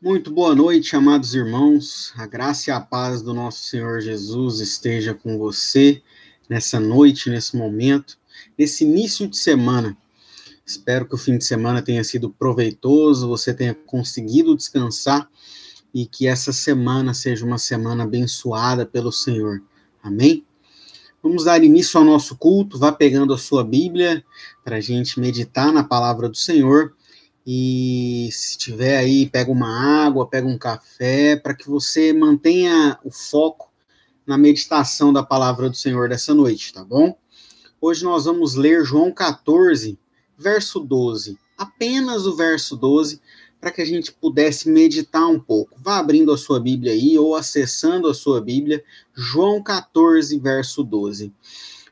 Muito 0.00 0.30
boa 0.30 0.54
noite, 0.54 0.94
amados 0.94 1.34
irmãos. 1.34 2.12
A 2.16 2.24
graça 2.24 2.70
e 2.70 2.72
a 2.72 2.80
paz 2.80 3.20
do 3.20 3.34
nosso 3.34 3.64
Senhor 3.64 4.00
Jesus 4.00 4.60
esteja 4.60 5.12
com 5.12 5.36
você 5.36 6.00
nessa 6.48 6.78
noite, 6.78 7.28
nesse 7.28 7.56
momento, 7.56 8.16
nesse 8.56 8.84
início 8.84 9.26
de 9.26 9.36
semana. 9.36 9.98
Espero 10.64 11.04
que 11.04 11.16
o 11.16 11.18
fim 11.18 11.36
de 11.36 11.44
semana 11.44 11.82
tenha 11.82 12.04
sido 12.04 12.30
proveitoso, 12.30 13.26
você 13.26 13.52
tenha 13.52 13.74
conseguido 13.74 14.54
descansar 14.54 15.28
e 15.92 16.06
que 16.06 16.28
essa 16.28 16.52
semana 16.52 17.12
seja 17.12 17.44
uma 17.44 17.58
semana 17.58 18.04
abençoada 18.04 18.86
pelo 18.86 19.10
Senhor. 19.10 19.60
Amém? 20.00 20.46
Vamos 21.20 21.42
dar 21.42 21.64
início 21.64 21.98
ao 21.98 22.06
nosso 22.06 22.36
culto. 22.36 22.78
Vá 22.78 22.92
pegando 22.92 23.34
a 23.34 23.38
sua 23.38 23.64
Bíblia 23.64 24.24
para 24.62 24.76
a 24.76 24.80
gente 24.80 25.18
meditar 25.18 25.72
na 25.72 25.82
palavra 25.82 26.28
do 26.28 26.36
Senhor. 26.36 26.94
E 27.50 28.28
se 28.30 28.58
tiver 28.58 28.98
aí, 28.98 29.26
pega 29.26 29.50
uma 29.50 30.04
água, 30.04 30.28
pega 30.28 30.46
um 30.46 30.58
café, 30.58 31.34
para 31.34 31.54
que 31.54 31.66
você 31.66 32.12
mantenha 32.12 32.98
o 33.02 33.10
foco 33.10 33.72
na 34.26 34.36
meditação 34.36 35.14
da 35.14 35.22
palavra 35.22 35.70
do 35.70 35.74
Senhor 35.74 36.10
dessa 36.10 36.34
noite, 36.34 36.74
tá 36.74 36.84
bom? 36.84 37.16
Hoje 37.80 38.04
nós 38.04 38.26
vamos 38.26 38.54
ler 38.54 38.84
João 38.84 39.10
14, 39.10 39.98
verso 40.36 40.78
12. 40.78 41.38
Apenas 41.56 42.26
o 42.26 42.36
verso 42.36 42.76
12, 42.76 43.18
para 43.58 43.70
que 43.70 43.80
a 43.80 43.86
gente 43.86 44.12
pudesse 44.12 44.68
meditar 44.68 45.26
um 45.26 45.40
pouco. 45.40 45.74
Vá 45.82 45.96
abrindo 45.96 46.30
a 46.30 46.36
sua 46.36 46.60
Bíblia 46.60 46.92
aí 46.92 47.18
ou 47.18 47.34
acessando 47.34 48.08
a 48.08 48.14
sua 48.14 48.42
Bíblia, 48.42 48.84
João 49.14 49.62
14, 49.62 50.38
verso 50.38 50.84
12. 50.84 51.32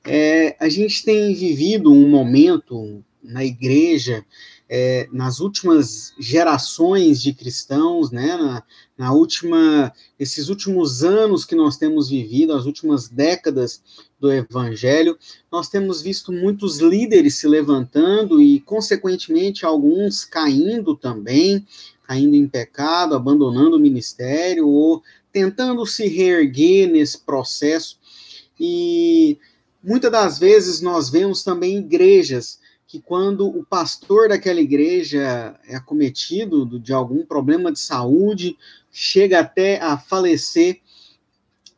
É, 0.05 0.55
a 0.61 0.69
gente 0.69 1.03
tem 1.03 1.35
vivido 1.35 1.91
um 1.91 2.11
momento 2.11 3.03
na 3.27 3.45
igreja 3.45 4.25
é, 4.69 5.09
nas 5.13 5.39
últimas 5.39 6.13
gerações 6.19 7.23
de 7.23 7.33
cristãos, 7.33 8.11
né, 8.11 8.37
na, 8.37 8.63
na, 8.99 9.13
última, 9.13 9.93
esses 10.19 10.49
últimos 10.49 11.05
anos 11.05 11.45
que 11.45 11.55
nós 11.55 11.77
temos 11.77 12.09
vivido, 12.09 12.53
as 12.53 12.67
últimas 12.67 13.09
décadas 13.09 13.81
do 14.19 14.33
Evangelho, 14.33 15.17
nós 15.53 15.69
temos 15.69 16.03
visto 16.03 16.33
muitos 16.33 16.79
líderes 16.79 17.37
se 17.37 17.47
levantando 17.47 18.41
e, 18.41 18.61
consequentemente, 18.61 19.65
alguns 19.65 20.25
caindo 20.25 20.97
também, 20.97 21.65
caindo 22.03 22.35
em 22.35 22.49
pecado, 22.49 23.15
abandonando 23.15 23.77
o 23.77 23.81
ministério 23.81 24.69
ou 24.69 25.03
tentando 25.33 25.87
se 25.87 26.09
reerguer 26.09 26.91
nesse 26.91 27.19
processo. 27.19 27.99
E 28.59 29.39
muitas 29.83 30.11
das 30.11 30.39
vezes 30.39 30.81
nós 30.81 31.11
vemos 31.11 31.45
também 31.45 31.77
igrejas 31.77 32.59
que 32.87 33.01
quando 33.01 33.47
o 33.47 33.65
pastor 33.65 34.29
daquela 34.29 34.61
igreja 34.61 35.59
é 35.67 35.75
acometido 35.75 36.79
de 36.79 36.93
algum 36.93 37.27
problema 37.27 37.73
de 37.73 37.81
saúde, 37.81 38.57
chega 38.93 39.41
até 39.41 39.81
a 39.81 39.99
falecer, 39.99 40.81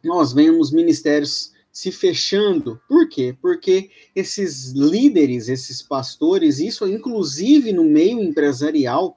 nós 0.04 0.32
vemos 0.32 0.70
ministérios 0.70 1.52
se 1.72 1.90
fechando. 1.90 2.80
Por 2.88 3.08
quê? 3.08 3.34
Porque 3.40 3.90
esses 4.14 4.72
líderes, 4.72 5.48
esses 5.48 5.80
pastores, 5.80 6.58
isso 6.58 6.86
inclusive 6.86 7.72
no 7.72 7.84
meio 7.84 8.20
empresarial, 8.20 9.16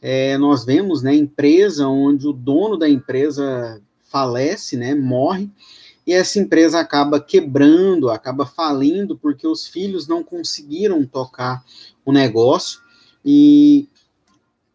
é, 0.00 0.36
nós 0.36 0.64
vemos, 0.64 1.02
né, 1.02 1.14
empresa 1.14 1.86
onde 1.86 2.26
o 2.26 2.32
dono 2.32 2.76
da 2.76 2.88
empresa 2.88 3.80
falece, 4.02 4.76
né, 4.76 4.94
morre, 4.94 5.48
e 6.06 6.12
essa 6.12 6.38
empresa 6.38 6.80
acaba 6.80 7.20
quebrando, 7.20 8.10
acaba 8.10 8.44
falindo, 8.44 9.16
porque 9.16 9.46
os 9.46 9.66
filhos 9.66 10.06
não 10.06 10.22
conseguiram 10.22 11.06
tocar 11.06 11.64
o 12.04 12.12
negócio 12.12 12.80
e 13.24 13.88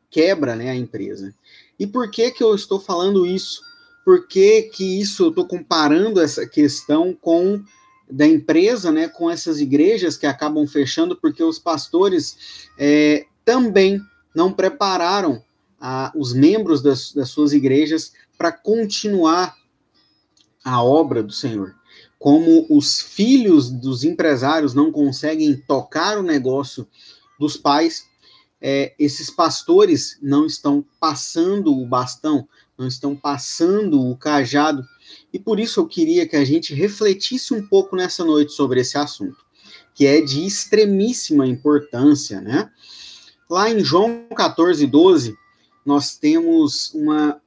quebra 0.09 0.55
né, 0.55 0.69
a 0.69 0.75
empresa. 0.75 1.33
E 1.77 1.85
por 1.85 2.09
que, 2.09 2.31
que 2.31 2.43
eu 2.43 2.55
estou 2.55 2.79
falando 2.79 3.25
isso? 3.25 3.61
Por 4.05 4.27
que, 4.27 4.63
que 4.63 4.99
isso 5.01 5.25
eu 5.25 5.29
estou 5.29 5.45
comparando 5.45 6.21
essa 6.21 6.47
questão 6.47 7.13
com 7.13 7.61
da 8.09 8.25
empresa, 8.25 8.89
né, 8.89 9.09
com 9.09 9.29
essas 9.29 9.59
igrejas 9.59 10.15
que 10.15 10.25
acabam 10.25 10.65
fechando, 10.65 11.15
porque 11.17 11.43
os 11.43 11.59
pastores 11.59 12.69
é, 12.79 13.25
também 13.43 14.01
não 14.33 14.53
prepararam 14.53 15.43
a, 15.79 16.11
os 16.15 16.33
membros 16.33 16.81
das, 16.81 17.11
das 17.11 17.29
suas 17.29 17.51
igrejas 17.51 18.13
para 18.37 18.51
continuar 18.51 19.57
a 20.67 20.83
obra 20.83 21.23
do 21.23 21.31
Senhor. 21.31 21.73
Como 22.19 22.67
os 22.69 22.99
filhos 22.99 23.69
dos 23.69 24.03
empresários 24.03 24.73
não 24.73 24.91
conseguem 24.91 25.55
tocar 25.55 26.17
o 26.17 26.23
negócio 26.23 26.85
dos 27.39 27.55
pais, 27.55 28.05
é, 28.59 28.93
esses 28.99 29.29
pastores 29.29 30.17
não 30.21 30.45
estão 30.45 30.83
passando 30.99 31.73
o 31.73 31.85
bastão, 31.85 32.45
não 32.77 32.85
estão 32.85 33.15
passando 33.15 34.01
o 34.01 34.17
cajado. 34.17 34.83
E 35.31 35.39
por 35.39 35.57
isso 35.57 35.79
eu 35.79 35.87
queria 35.87 36.27
que 36.27 36.35
a 36.35 36.43
gente 36.43 36.73
refletisse 36.73 37.53
um 37.53 37.65
pouco 37.65 37.95
nessa 37.95 38.25
noite 38.25 38.51
sobre 38.51 38.81
esse 38.81 38.97
assunto, 38.97 39.37
que 39.95 40.05
é 40.05 40.19
de 40.19 40.45
extremíssima 40.45 41.47
importância, 41.47 42.41
né? 42.41 42.69
Lá 43.49 43.69
em 43.69 43.81
João 43.81 44.27
14, 44.35 44.85
12, 44.85 45.33
nós 45.85 46.17
temos 46.17 46.93
uma 46.93 47.41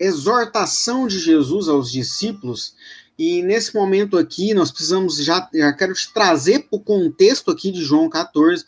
exortação 0.00 1.06
de 1.06 1.18
Jesus 1.18 1.68
aos 1.68 1.92
discípulos. 1.92 2.74
E 3.18 3.42
nesse 3.42 3.74
momento 3.74 4.16
aqui, 4.16 4.54
nós 4.54 4.70
precisamos 4.70 5.22
já, 5.22 5.46
já 5.52 5.72
quero 5.74 5.92
te 5.92 6.10
trazer 6.12 6.60
para 6.60 6.78
o 6.78 6.80
contexto 6.80 7.50
aqui 7.50 7.70
de 7.70 7.84
João 7.84 8.08
14. 8.08 8.64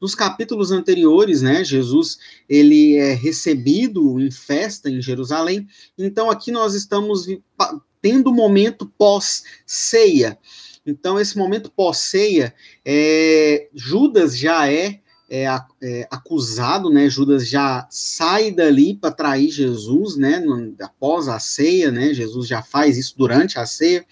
Nos 0.00 0.16
capítulos 0.16 0.72
anteriores, 0.72 1.40
né, 1.40 1.62
Jesus 1.62 2.18
ele 2.48 2.96
é 2.96 3.12
recebido 3.12 4.18
em 4.18 4.32
festa 4.32 4.90
em 4.90 5.00
Jerusalém. 5.00 5.68
Então 5.96 6.28
aqui 6.28 6.50
nós 6.50 6.74
estamos 6.74 7.28
tendo 8.00 8.30
o 8.30 8.34
momento 8.34 8.92
pós-ceia. 8.98 10.36
Então 10.84 11.20
esse 11.20 11.38
momento 11.38 11.70
pós-ceia, 11.70 12.52
é, 12.84 13.68
Judas 13.72 14.36
já 14.36 14.68
é 14.68 15.01
é, 15.34 15.46
é, 15.80 16.06
acusado, 16.10 16.90
né? 16.90 17.08
Judas 17.08 17.48
já 17.48 17.88
sai 17.90 18.50
dali 18.50 18.94
para 18.94 19.10
trair 19.10 19.50
Jesus, 19.50 20.14
né? 20.14 20.38
No, 20.38 20.74
após 20.82 21.26
a 21.26 21.38
ceia, 21.38 21.90
né? 21.90 22.12
Jesus 22.12 22.46
já 22.46 22.62
faz 22.62 22.98
isso 22.98 23.14
durante 23.16 23.58
a 23.58 23.64
ceia. 23.64 24.04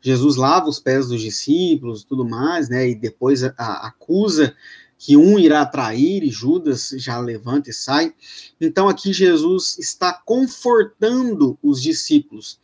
Jesus 0.00 0.36
lava 0.36 0.66
os 0.66 0.80
pés 0.80 1.08
dos 1.08 1.20
discípulos, 1.20 2.04
tudo 2.04 2.26
mais, 2.26 2.70
né? 2.70 2.88
E 2.88 2.94
depois 2.94 3.44
a, 3.44 3.52
a, 3.58 3.88
acusa 3.88 4.56
que 4.96 5.14
um 5.14 5.38
irá 5.38 5.66
trair 5.66 6.24
e 6.24 6.30
Judas 6.30 6.88
já 6.96 7.20
levanta 7.20 7.68
e 7.68 7.74
sai. 7.74 8.14
Então 8.58 8.88
aqui 8.88 9.12
Jesus 9.12 9.76
está 9.78 10.14
confortando 10.24 11.58
os 11.62 11.82
discípulos 11.82 12.58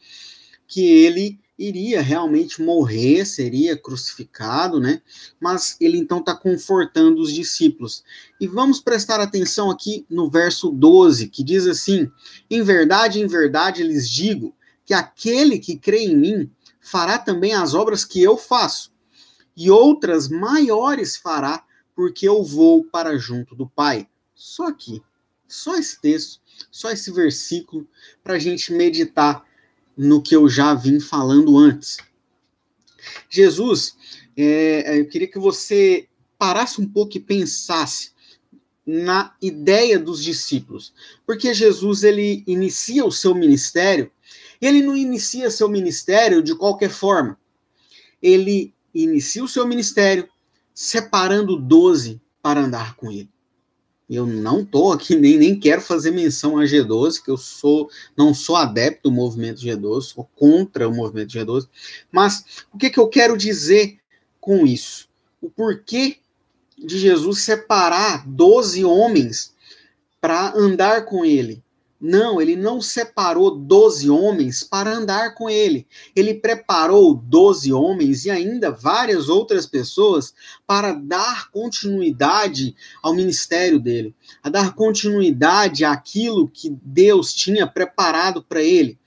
que 0.66 0.82
ele 0.82 1.38
iria 1.62 2.02
realmente 2.02 2.60
morrer, 2.60 3.24
seria 3.24 3.76
crucificado, 3.76 4.80
né? 4.80 5.00
Mas 5.40 5.76
ele 5.80 5.96
então 5.96 6.18
está 6.18 6.34
confortando 6.34 7.20
os 7.20 7.32
discípulos. 7.32 8.02
E 8.40 8.46
vamos 8.46 8.80
prestar 8.80 9.20
atenção 9.20 9.70
aqui 9.70 10.04
no 10.10 10.28
verso 10.28 10.70
12, 10.70 11.28
que 11.28 11.44
diz 11.44 11.66
assim: 11.66 12.10
Em 12.50 12.62
verdade, 12.62 13.20
em 13.20 13.26
verdade 13.26 13.82
lhes 13.82 14.10
digo 14.10 14.54
que 14.84 14.92
aquele 14.92 15.58
que 15.58 15.76
crê 15.76 16.04
em 16.04 16.16
mim 16.16 16.50
fará 16.80 17.18
também 17.18 17.54
as 17.54 17.74
obras 17.74 18.04
que 18.04 18.20
eu 18.20 18.36
faço, 18.36 18.92
e 19.56 19.70
outras 19.70 20.28
maiores 20.28 21.16
fará, 21.16 21.64
porque 21.94 22.28
eu 22.28 22.42
vou 22.42 22.84
para 22.84 23.16
junto 23.16 23.54
do 23.54 23.68
Pai. 23.68 24.08
Só 24.34 24.66
aqui, 24.66 25.00
só 25.46 25.76
esse 25.76 26.00
texto, 26.00 26.40
só 26.70 26.90
esse 26.90 27.12
versículo, 27.12 27.86
para 28.24 28.34
a 28.34 28.38
gente 28.38 28.72
meditar 28.72 29.44
no 29.96 30.22
que 30.22 30.34
eu 30.34 30.48
já 30.48 30.74
vim 30.74 31.00
falando 31.00 31.58
antes. 31.58 31.98
Jesus, 33.28 33.96
é, 34.36 35.00
eu 35.00 35.08
queria 35.08 35.28
que 35.28 35.38
você 35.38 36.08
parasse 36.38 36.80
um 36.80 36.88
pouco 36.88 37.16
e 37.16 37.20
pensasse 37.20 38.12
na 38.84 39.34
ideia 39.40 39.98
dos 39.98 40.22
discípulos, 40.22 40.92
porque 41.24 41.54
Jesus 41.54 42.02
ele 42.02 42.42
inicia 42.46 43.04
o 43.04 43.12
seu 43.12 43.34
ministério, 43.34 44.10
ele 44.60 44.82
não 44.82 44.96
inicia 44.96 45.50
seu 45.50 45.68
ministério 45.68 46.42
de 46.42 46.54
qualquer 46.54 46.90
forma. 46.90 47.38
Ele 48.20 48.72
inicia 48.94 49.42
o 49.42 49.48
seu 49.48 49.66
ministério 49.66 50.28
separando 50.74 51.56
doze 51.56 52.20
para 52.40 52.60
andar 52.60 52.94
com 52.96 53.10
ele. 53.10 53.28
Eu 54.14 54.26
não 54.26 54.64
tô 54.64 54.92
aqui, 54.92 55.16
nem, 55.16 55.38
nem 55.38 55.58
quero 55.58 55.80
fazer 55.80 56.10
menção 56.10 56.58
a 56.58 56.64
G12, 56.64 57.22
que 57.22 57.30
eu 57.30 57.36
sou 57.36 57.88
não 58.16 58.34
sou 58.34 58.56
adepto 58.56 59.08
do 59.08 59.14
movimento 59.14 59.62
G12, 59.62 60.02
sou 60.02 60.28
contra 60.36 60.88
o 60.88 60.94
movimento 60.94 61.32
G12. 61.32 61.68
Mas 62.10 62.64
o 62.72 62.76
que, 62.76 62.90
que 62.90 63.00
eu 63.00 63.08
quero 63.08 63.36
dizer 63.36 63.98
com 64.40 64.66
isso? 64.66 65.08
O 65.40 65.48
porquê 65.48 66.18
de 66.76 66.98
Jesus 66.98 67.40
separar 67.40 68.28
12 68.28 68.84
homens 68.84 69.54
para 70.20 70.52
andar 70.56 71.04
com 71.04 71.24
ele. 71.24 71.62
Não, 72.04 72.42
ele 72.42 72.56
não 72.56 72.80
separou 72.80 73.56
doze 73.56 74.10
homens 74.10 74.64
para 74.64 74.92
andar 74.92 75.36
com 75.36 75.48
ele. 75.48 75.86
Ele 76.16 76.34
preparou 76.34 77.14
doze 77.14 77.72
homens 77.72 78.24
e 78.24 78.30
ainda 78.30 78.72
várias 78.72 79.28
outras 79.28 79.66
pessoas 79.66 80.34
para 80.66 80.94
dar 80.94 81.48
continuidade 81.52 82.74
ao 83.00 83.14
ministério 83.14 83.78
dele, 83.78 84.12
a 84.42 84.50
dar 84.50 84.74
continuidade 84.74 85.84
àquilo 85.84 86.48
que 86.48 86.76
Deus 86.82 87.32
tinha 87.32 87.68
preparado 87.68 88.42
para 88.42 88.60
ele. 88.60 88.98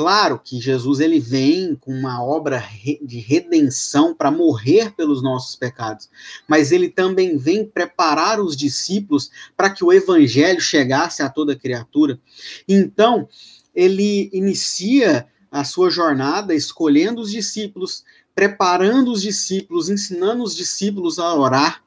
Claro 0.00 0.40
que 0.42 0.58
Jesus 0.58 0.98
ele 0.98 1.20
vem 1.20 1.74
com 1.74 1.92
uma 1.92 2.24
obra 2.24 2.64
de 3.02 3.18
redenção 3.18 4.14
para 4.14 4.30
morrer 4.30 4.92
pelos 4.92 5.22
nossos 5.22 5.54
pecados, 5.56 6.08
mas 6.48 6.72
ele 6.72 6.88
também 6.88 7.36
vem 7.36 7.66
preparar 7.66 8.40
os 8.40 8.56
discípulos 8.56 9.30
para 9.54 9.68
que 9.68 9.84
o 9.84 9.92
evangelho 9.92 10.58
chegasse 10.58 11.22
a 11.22 11.28
toda 11.28 11.54
criatura. 11.54 12.18
Então, 12.66 13.28
ele 13.74 14.30
inicia 14.32 15.28
a 15.52 15.64
sua 15.64 15.90
jornada 15.90 16.54
escolhendo 16.54 17.20
os 17.20 17.30
discípulos, 17.30 18.02
preparando 18.34 19.12
os 19.12 19.20
discípulos, 19.20 19.90
ensinando 19.90 20.42
os 20.42 20.56
discípulos 20.56 21.18
a 21.18 21.34
orar. 21.34 21.84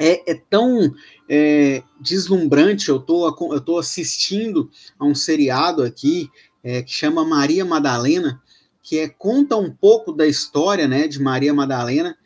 É, 0.00 0.32
é 0.32 0.34
tão 0.48 0.94
é, 1.28 1.82
deslumbrante. 2.00 2.88
Eu 2.88 2.98
tô, 2.98 3.28
estou 3.54 3.78
assistindo 3.78 4.70
a 4.98 5.04
um 5.04 5.14
seriado 5.14 5.82
aqui 5.82 6.30
é, 6.62 6.82
que 6.82 6.92
chama 6.92 7.24
Maria 7.24 7.64
Madalena, 7.64 8.40
que 8.82 8.98
é, 8.98 9.08
conta 9.08 9.56
um 9.56 9.70
pouco 9.70 10.12
da 10.12 10.26
história 10.26 10.86
né, 10.88 11.06
de 11.06 11.20
Maria 11.20 11.52
Madalena. 11.52 12.16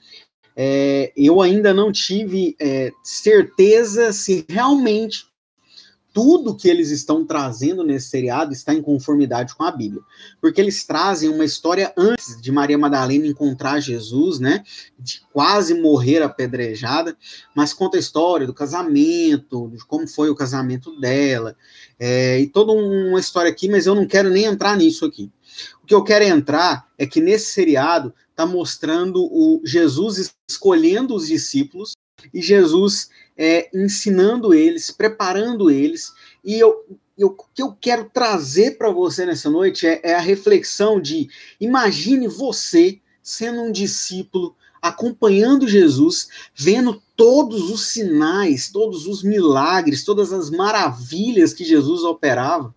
É, 0.57 1.13
eu 1.17 1.41
ainda 1.41 1.75
não 1.75 1.91
tive 1.91 2.57
é, 2.61 2.93
certeza 3.03 4.13
se 4.13 4.45
realmente 4.49 5.27
tudo 6.15 6.55
que 6.55 6.69
eles 6.69 6.91
estão 6.91 7.27
trazendo 7.27 7.83
nesse 7.83 8.09
seriado 8.09 8.53
está 8.53 8.73
em 8.73 8.81
conformidade 8.81 9.53
com 9.57 9.65
a 9.65 9.73
Bíblia. 9.73 10.01
Porque 10.41 10.61
eles 10.61 10.85
trazem 10.85 11.29
uma 11.29 11.45
história 11.45 11.93
antes 11.97 12.41
de 12.41 12.53
Maria 12.53 12.79
Madalena 12.79 13.27
encontrar 13.27 13.81
Jesus, 13.81 14.39
né? 14.39 14.63
De 14.97 15.23
quase 15.33 15.75
morrer 15.75 16.23
apedrejada, 16.23 17.17
mas 17.53 17.73
conta 17.73 17.97
a 17.97 18.01
história 18.01 18.47
do 18.47 18.55
casamento, 18.55 19.69
de 19.71 19.85
como 19.85 20.07
foi 20.07 20.31
o 20.31 20.37
casamento 20.37 20.99
dela, 21.01 21.57
é, 21.99 22.39
e 22.39 22.47
toda 22.47 22.71
uma 22.71 23.19
história 23.19 23.51
aqui, 23.51 23.69
mas 23.69 23.85
eu 23.85 23.95
não 23.97 24.07
quero 24.07 24.31
nem 24.31 24.45
entrar 24.45 24.77
nisso 24.77 25.05
aqui. 25.05 25.33
O 25.83 25.87
que 25.87 25.95
eu 25.95 26.05
quero 26.05 26.25
entrar 26.25 26.87
é 26.97 27.07
que 27.07 27.21
nesse 27.21 27.47
seriado 27.47 28.15
está 28.31 28.47
mostrando 28.47 29.25
o 29.25 29.61
Jesus 29.65 30.33
escolhendo 30.49 31.13
os 31.13 31.27
discípulos 31.27 31.95
e 32.33 32.41
Jesus 32.41 33.11
é, 33.37 33.69
ensinando 33.75 34.55
eles, 34.55 34.91
preparando 34.91 35.71
eles. 35.71 36.13
E 36.45 36.59
eu, 36.59 36.85
eu, 37.19 37.29
o 37.29 37.47
que 37.55 37.63
eu 37.63 37.77
quero 37.81 38.11
trazer 38.13 38.79
para 38.79 38.91
você 38.91 39.27
nessa 39.27 39.51
noite 39.51 39.87
é, 39.87 40.01
é 40.03 40.15
a 40.15 40.21
reflexão 40.21 41.01
de 41.01 41.29
imagine 41.61 42.29
você 42.29 43.01
sendo 43.23 43.63
um 43.63 43.73
discípulo 43.73 44.55
acompanhando 44.81 45.67
Jesus, 45.67 46.29
vendo 46.55 47.03
todos 47.17 47.71
os 47.71 47.87
sinais, 47.87 48.71
todos 48.71 49.07
os 49.07 49.23
milagres, 49.23 50.05
todas 50.05 50.31
as 50.31 50.51
maravilhas 50.51 51.55
que 51.55 51.65
Jesus 51.65 52.03
operava. 52.03 52.75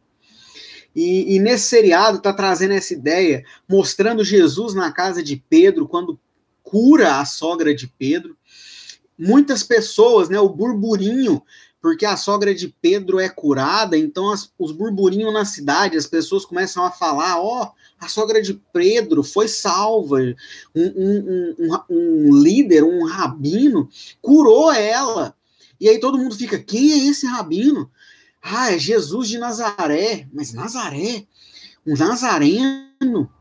E, 0.95 1.35
e 1.35 1.39
nesse 1.39 1.65
seriado 1.65 2.17
está 2.17 2.31
trazendo 2.31 2.73
essa 2.73 2.93
ideia, 2.93 3.43
mostrando 3.67 4.23
Jesus 4.23 4.73
na 4.73 4.89
casa 4.89 5.21
de 5.21 5.43
Pedro, 5.49 5.85
quando 5.85 6.17
cura 6.63 7.19
a 7.19 7.25
sogra 7.25 7.75
de 7.75 7.87
Pedro, 7.87 8.37
muitas 9.17 9.63
pessoas, 9.63 10.29
né, 10.29 10.39
o 10.39 10.49
burburinho, 10.49 11.41
porque 11.81 12.05
a 12.05 12.17
sogra 12.17 12.53
de 12.53 12.67
Pedro 12.81 13.19
é 13.19 13.29
curada, 13.29 13.97
então 13.97 14.31
as, 14.31 14.51
os 14.57 14.71
burburinhos 14.71 15.33
na 15.33 15.45
cidade, 15.45 15.97
as 15.97 16.07
pessoas 16.07 16.45
começam 16.45 16.83
a 16.83 16.91
falar, 16.91 17.39
ó, 17.39 17.63
oh, 17.63 17.71
a 17.99 18.07
sogra 18.07 18.41
de 18.41 18.53
Pedro 18.73 19.23
foi 19.23 19.47
salva, 19.47 20.17
um, 20.75 20.85
um, 20.95 21.55
um, 21.59 21.79
um 21.89 22.35
líder, 22.35 22.83
um 22.83 23.05
rabino, 23.05 23.89
curou 24.21 24.71
ela. 24.71 25.35
E 25.79 25.87
aí 25.87 25.99
todo 25.99 26.17
mundo 26.17 26.35
fica, 26.35 26.59
quem 26.59 26.91
é 26.91 27.07
esse 27.07 27.25
rabino? 27.25 27.89
Ah, 28.41 28.73
é 28.73 28.79
Jesus 28.79 29.27
de 29.27 29.37
Nazaré. 29.37 30.27
Mas 30.31 30.53
Nazaré? 30.53 31.25
Um 31.85 31.95
nazareno? 31.95 33.31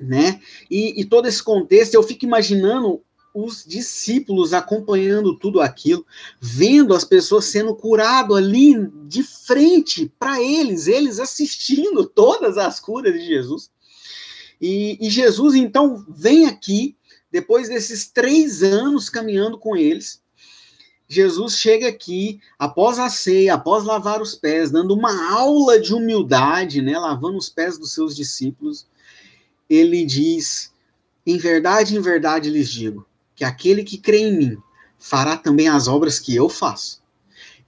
Né? 0.00 0.40
E, 0.70 1.00
e 1.00 1.04
todo 1.04 1.28
esse 1.28 1.42
contexto, 1.42 1.94
eu 1.94 2.02
fico 2.02 2.24
imaginando 2.24 3.02
os 3.34 3.64
discípulos 3.64 4.52
acompanhando 4.52 5.36
tudo 5.38 5.60
aquilo, 5.60 6.04
vendo 6.40 6.94
as 6.94 7.04
pessoas 7.04 7.44
sendo 7.44 7.74
curado 7.74 8.34
ali 8.34 8.74
de 9.06 9.22
frente 9.22 10.12
para 10.18 10.42
eles, 10.42 10.86
eles 10.86 11.20
assistindo 11.20 12.04
todas 12.08 12.58
as 12.58 12.80
curas 12.80 13.12
de 13.12 13.24
Jesus. 13.24 13.70
E, 14.60 14.98
e, 15.00 15.08
Jesus 15.08 15.54
então 15.54 16.04
vem 16.08 16.46
aqui, 16.46 16.96
depois 17.30 17.68
desses 17.68 18.08
três 18.08 18.62
anos 18.62 19.08
caminhando 19.08 19.56
com 19.56 19.76
eles, 19.76 20.20
Jesus 21.08 21.56
chega 21.56 21.88
aqui, 21.88 22.38
após 22.58 22.98
a 22.98 23.08
ceia, 23.08 23.54
após 23.54 23.84
lavar 23.84 24.20
os 24.20 24.34
pés, 24.34 24.70
dando 24.70 24.92
uma 24.92 25.32
aula 25.32 25.80
de 25.80 25.94
humildade, 25.94 26.82
né, 26.82 26.98
lavando 26.98 27.38
os 27.38 27.48
pés 27.48 27.78
dos 27.78 27.94
seus 27.94 28.14
discípulos, 28.14 28.86
ele 29.70 30.04
diz: 30.04 30.70
Em 31.24 31.38
verdade, 31.38 31.96
em 31.96 32.00
verdade 32.00 32.50
lhes 32.50 32.68
digo, 32.68 33.06
que 33.38 33.44
aquele 33.44 33.84
que 33.84 33.96
crê 33.96 34.18
em 34.18 34.36
mim 34.36 34.62
fará 34.98 35.36
também 35.36 35.68
as 35.68 35.86
obras 35.86 36.18
que 36.18 36.34
eu 36.34 36.48
faço. 36.48 37.00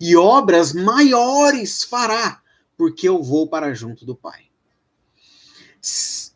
E 0.00 0.16
obras 0.16 0.72
maiores 0.72 1.84
fará, 1.84 2.42
porque 2.76 3.08
eu 3.08 3.22
vou 3.22 3.46
para 3.46 3.72
junto 3.72 4.04
do 4.04 4.16
Pai. 4.16 4.46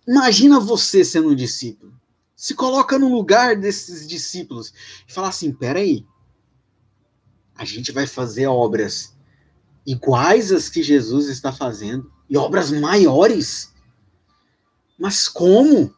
Imagina 0.07 0.61
você 0.61 1.05
sendo 1.05 1.31
um 1.31 1.35
discípulo. 1.35 1.93
Se 2.37 2.55
coloca 2.55 2.97
no 2.97 3.13
lugar 3.13 3.57
desses 3.57 4.07
discípulos 4.07 4.73
e 5.09 5.13
fala 5.13 5.31
assim: 5.31 5.53
peraí, 5.53 6.07
a 7.57 7.65
gente 7.65 7.91
vai 7.91 8.07
fazer 8.07 8.47
obras 8.47 9.17
iguais 9.85 10.53
às 10.53 10.69
que 10.69 10.81
Jesus 10.81 11.29
está 11.29 11.51
fazendo 11.51 12.09
e 12.31 12.37
obras 12.37 12.71
maiores. 12.71 13.75
Mas 14.97 15.29
como? 15.29 15.93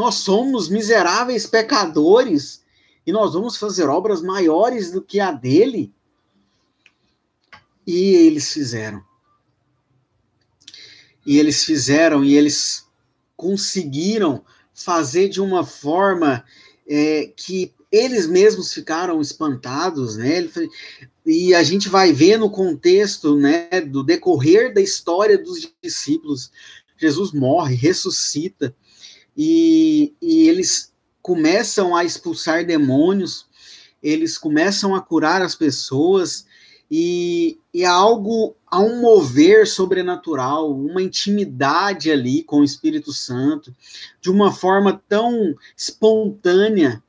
Nós 0.00 0.14
somos 0.14 0.70
miseráveis 0.70 1.46
pecadores 1.46 2.62
e 3.06 3.12
nós 3.12 3.34
vamos 3.34 3.58
fazer 3.58 3.86
obras 3.86 4.22
maiores 4.22 4.90
do 4.90 5.02
que 5.02 5.20
a 5.20 5.30
dele. 5.30 5.92
E 7.86 8.14
eles 8.14 8.50
fizeram. 8.50 9.04
E 11.26 11.38
eles 11.38 11.66
fizeram 11.66 12.24
e 12.24 12.34
eles 12.34 12.86
conseguiram 13.36 14.42
fazer 14.72 15.28
de 15.28 15.38
uma 15.38 15.66
forma 15.66 16.46
é, 16.88 17.30
que 17.36 17.74
eles 17.92 18.26
mesmos 18.26 18.72
ficaram 18.72 19.20
espantados, 19.20 20.16
né? 20.16 20.48
E 21.26 21.54
a 21.54 21.62
gente 21.62 21.90
vai 21.90 22.10
ver 22.10 22.38
no 22.38 22.48
contexto, 22.48 23.36
né, 23.36 23.68
do 23.82 24.02
decorrer 24.02 24.72
da 24.72 24.80
história 24.80 25.36
dos 25.36 25.70
discípulos, 25.82 26.50
Jesus 26.96 27.32
morre, 27.32 27.74
ressuscita, 27.74 28.74
e, 29.42 30.12
e 30.20 30.50
eles 30.50 30.92
começam 31.22 31.96
a 31.96 32.04
expulsar 32.04 32.66
demônios, 32.66 33.46
eles 34.02 34.36
começam 34.36 34.94
a 34.94 35.00
curar 35.00 35.40
as 35.40 35.54
pessoas, 35.54 36.44
e, 36.90 37.58
e 37.72 37.82
há 37.82 37.90
algo, 37.90 38.54
há 38.66 38.78
um 38.78 39.00
mover 39.00 39.66
sobrenatural, 39.66 40.70
uma 40.70 41.00
intimidade 41.00 42.10
ali 42.10 42.42
com 42.42 42.60
o 42.60 42.64
Espírito 42.64 43.14
Santo, 43.14 43.74
de 44.20 44.30
uma 44.30 44.52
forma 44.52 45.02
tão 45.08 45.54
espontânea 45.74 47.02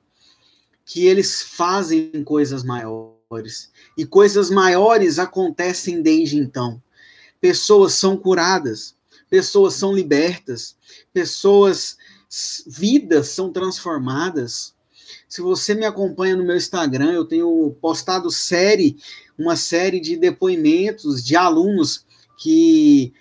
que 0.85 1.05
eles 1.07 1.41
fazem 1.41 2.23
coisas 2.23 2.63
maiores. 2.63 3.69
E 3.97 4.05
coisas 4.05 4.50
maiores 4.50 5.19
acontecem 5.19 6.01
desde 6.01 6.38
então. 6.38 6.81
Pessoas 7.41 7.93
são 7.93 8.15
curadas, 8.15 8.95
pessoas 9.29 9.73
são 9.73 9.93
libertas, 9.93 10.77
pessoas 11.13 11.97
vidas 12.65 13.29
são 13.29 13.51
transformadas. 13.51 14.73
Se 15.27 15.41
você 15.41 15.73
me 15.73 15.85
acompanha 15.85 16.35
no 16.35 16.45
meu 16.45 16.55
Instagram, 16.55 17.11
eu 17.11 17.25
tenho 17.25 17.75
postado 17.81 18.31
série, 18.31 18.97
uma 19.38 19.55
série 19.55 20.00
de 20.00 20.15
depoimentos 20.15 21.23
de 21.23 21.35
alunos 21.35 22.05
que, 22.38 23.13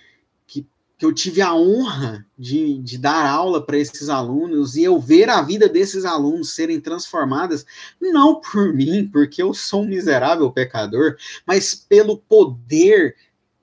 que, 0.46 0.66
que 0.96 1.04
eu 1.04 1.12
tive 1.12 1.42
a 1.42 1.54
honra 1.54 2.24
de, 2.38 2.78
de 2.78 2.98
dar 2.98 3.26
aula 3.26 3.64
para 3.64 3.78
esses 3.78 4.08
alunos 4.08 4.76
e 4.76 4.84
eu 4.84 4.98
ver 5.00 5.28
a 5.28 5.42
vida 5.42 5.68
desses 5.68 6.04
alunos 6.04 6.54
serem 6.54 6.80
transformadas, 6.80 7.66
não 8.00 8.40
por 8.40 8.72
mim, 8.72 9.08
porque 9.12 9.42
eu 9.42 9.52
sou 9.52 9.82
um 9.82 9.88
miserável 9.88 10.50
pecador, 10.52 11.16
mas 11.46 11.74
pelo 11.74 12.16
poder 12.16 13.16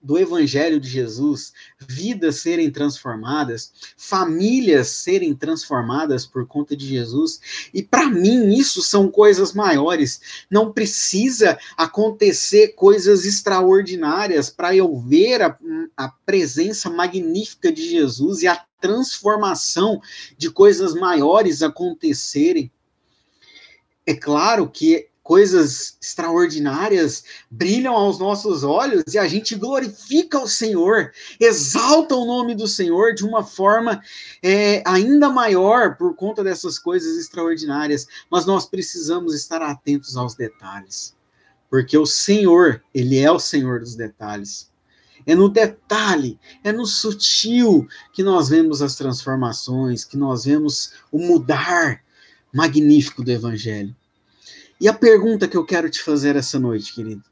do 0.08 0.18
Evangelho 0.18 0.80
de 0.80 0.88
Jesus, 0.88 1.52
vidas 1.78 2.38
serem 2.38 2.72
transformadas, 2.72 3.74
famílias 3.98 4.88
serem 4.88 5.36
transformadas 5.36 6.26
por 6.26 6.48
conta 6.48 6.78
de 6.78 6.88
Jesus. 6.88 7.42
E 7.74 7.84
para 7.84 8.10
mim, 8.10 8.58
isso 8.58 8.82
são 8.82 9.12
coisas 9.12 9.52
maiores. 9.52 10.46
Não 10.50 10.72
precisa 10.72 11.60
acontecer 11.76 12.70
coisas 12.70 13.26
extraordinárias 13.26 14.50
para 14.50 14.74
eu 14.74 14.98
ver 14.98 15.42
a, 15.42 15.60
a 15.98 16.08
presença 16.08 16.90
magnífica 16.90 17.70
de 17.70 17.90
Jesus 17.90 18.44
e 18.44 18.48
a 18.48 18.64
transformação 18.80 20.00
de 20.38 20.50
coisas 20.50 20.94
maiores 20.94 21.62
acontecerem. 21.62 22.72
É 24.06 24.14
claro 24.14 24.70
que 24.70 25.10
coisas 25.28 25.98
extraordinárias 26.02 27.26
brilham 27.52 27.94
aos 27.94 28.18
nossos 28.18 28.64
olhos 28.64 29.04
e 29.14 29.18
a 29.18 29.28
gente 29.28 29.56
glorifica 29.56 30.40
o 30.40 30.48
Senhor, 30.48 31.12
exalta 31.38 32.16
o 32.16 32.26
nome 32.26 32.56
do 32.56 32.66
Senhor 32.66 33.14
de 33.14 33.26
uma 33.26 33.44
forma 33.44 34.02
é, 34.42 34.82
ainda 34.86 35.28
maior 35.28 35.98
por 35.98 36.16
conta 36.16 36.46
dessas 36.46 36.80
coisas 36.80 37.18
extraordinárias. 37.18 38.08
Mas 38.32 38.46
nós 38.46 38.66
precisamos 38.66 39.36
estar 39.36 39.62
atentos 39.62 40.16
aos 40.16 40.34
detalhes, 40.34 41.14
porque 41.70 41.98
o 41.98 42.06
Senhor, 42.06 42.82
Ele 42.94 43.20
é 43.20 43.30
o 43.30 43.38
Senhor 43.38 43.82
dos 43.82 43.96
detalhes. 43.96 44.72
É 45.26 45.36
no 45.36 45.50
detalhe, 45.50 46.40
é 46.64 46.72
no 46.72 46.86
sutil 46.86 47.86
que 48.14 48.24
nós 48.24 48.48
vemos 48.48 48.82
as 48.82 48.96
transformações, 48.96 50.06
que 50.06 50.16
nós 50.16 50.46
vemos 50.46 50.94
o 51.12 51.20
mudar 51.20 52.02
magnífico 52.54 53.22
do 53.22 53.30
Evangelho. 53.30 53.94
E 54.80 54.88
a 54.88 54.94
pergunta 54.94 55.48
que 55.48 55.58
eu 55.58 55.66
quero 55.66 55.90
te 55.90 56.02
fazer 56.02 56.36
essa 56.36 56.60
noite, 56.60 56.94
querido, 56.94 57.24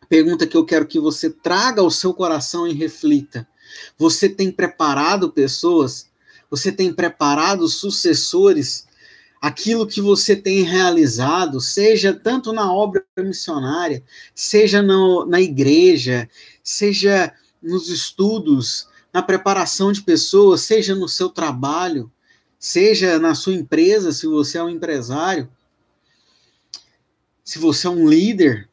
a 0.00 0.06
pergunta 0.06 0.46
que 0.46 0.56
eu 0.56 0.64
quero 0.64 0.86
que 0.86 0.98
você 0.98 1.28
traga 1.28 1.82
ao 1.82 1.90
seu 1.90 2.14
coração 2.14 2.66
e 2.66 2.72
reflita: 2.72 3.46
você 3.98 4.28
tem 4.28 4.50
preparado 4.50 5.30
pessoas? 5.30 6.08
Você 6.50 6.72
tem 6.72 6.92
preparado 6.92 7.68
sucessores? 7.68 8.86
Aquilo 9.40 9.86
que 9.86 10.00
você 10.00 10.34
tem 10.34 10.62
realizado, 10.62 11.60
seja 11.60 12.12
tanto 12.12 12.52
na 12.52 12.72
obra 12.72 13.04
missionária, 13.18 14.02
seja 14.34 14.82
no, 14.82 15.26
na 15.26 15.40
igreja, 15.40 16.28
seja 16.62 17.32
nos 17.62 17.88
estudos, 17.88 18.88
na 19.12 19.22
preparação 19.22 19.92
de 19.92 20.02
pessoas, 20.02 20.62
seja 20.62 20.94
no 20.94 21.08
seu 21.08 21.28
trabalho, 21.28 22.10
seja 22.58 23.18
na 23.20 23.34
sua 23.34 23.54
empresa, 23.54 24.10
se 24.10 24.26
você 24.26 24.58
é 24.58 24.62
um 24.62 24.68
empresário, 24.68 25.48
se 27.48 27.58
você 27.58 27.86
é 27.86 27.90
um 27.90 28.06
líder, 28.06 28.68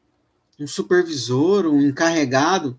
um 0.60 0.68
supervisor, 0.68 1.66
um 1.66 1.80
encarregado, 1.80 2.78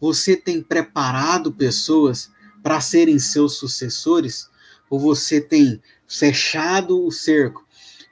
você 0.00 0.36
tem 0.36 0.60
preparado 0.60 1.52
pessoas 1.52 2.28
para 2.64 2.80
serem 2.80 3.16
seus 3.20 3.52
sucessores? 3.54 4.50
Ou 4.90 4.98
você 4.98 5.40
tem 5.40 5.80
fechado 6.08 7.00
o 7.00 7.12
cerco 7.12 7.64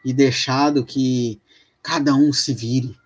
e 0.04 0.12
deixado 0.12 0.84
que 0.84 1.40
cada 1.82 2.14
um 2.14 2.32
se 2.32 2.54
vire? 2.54 2.96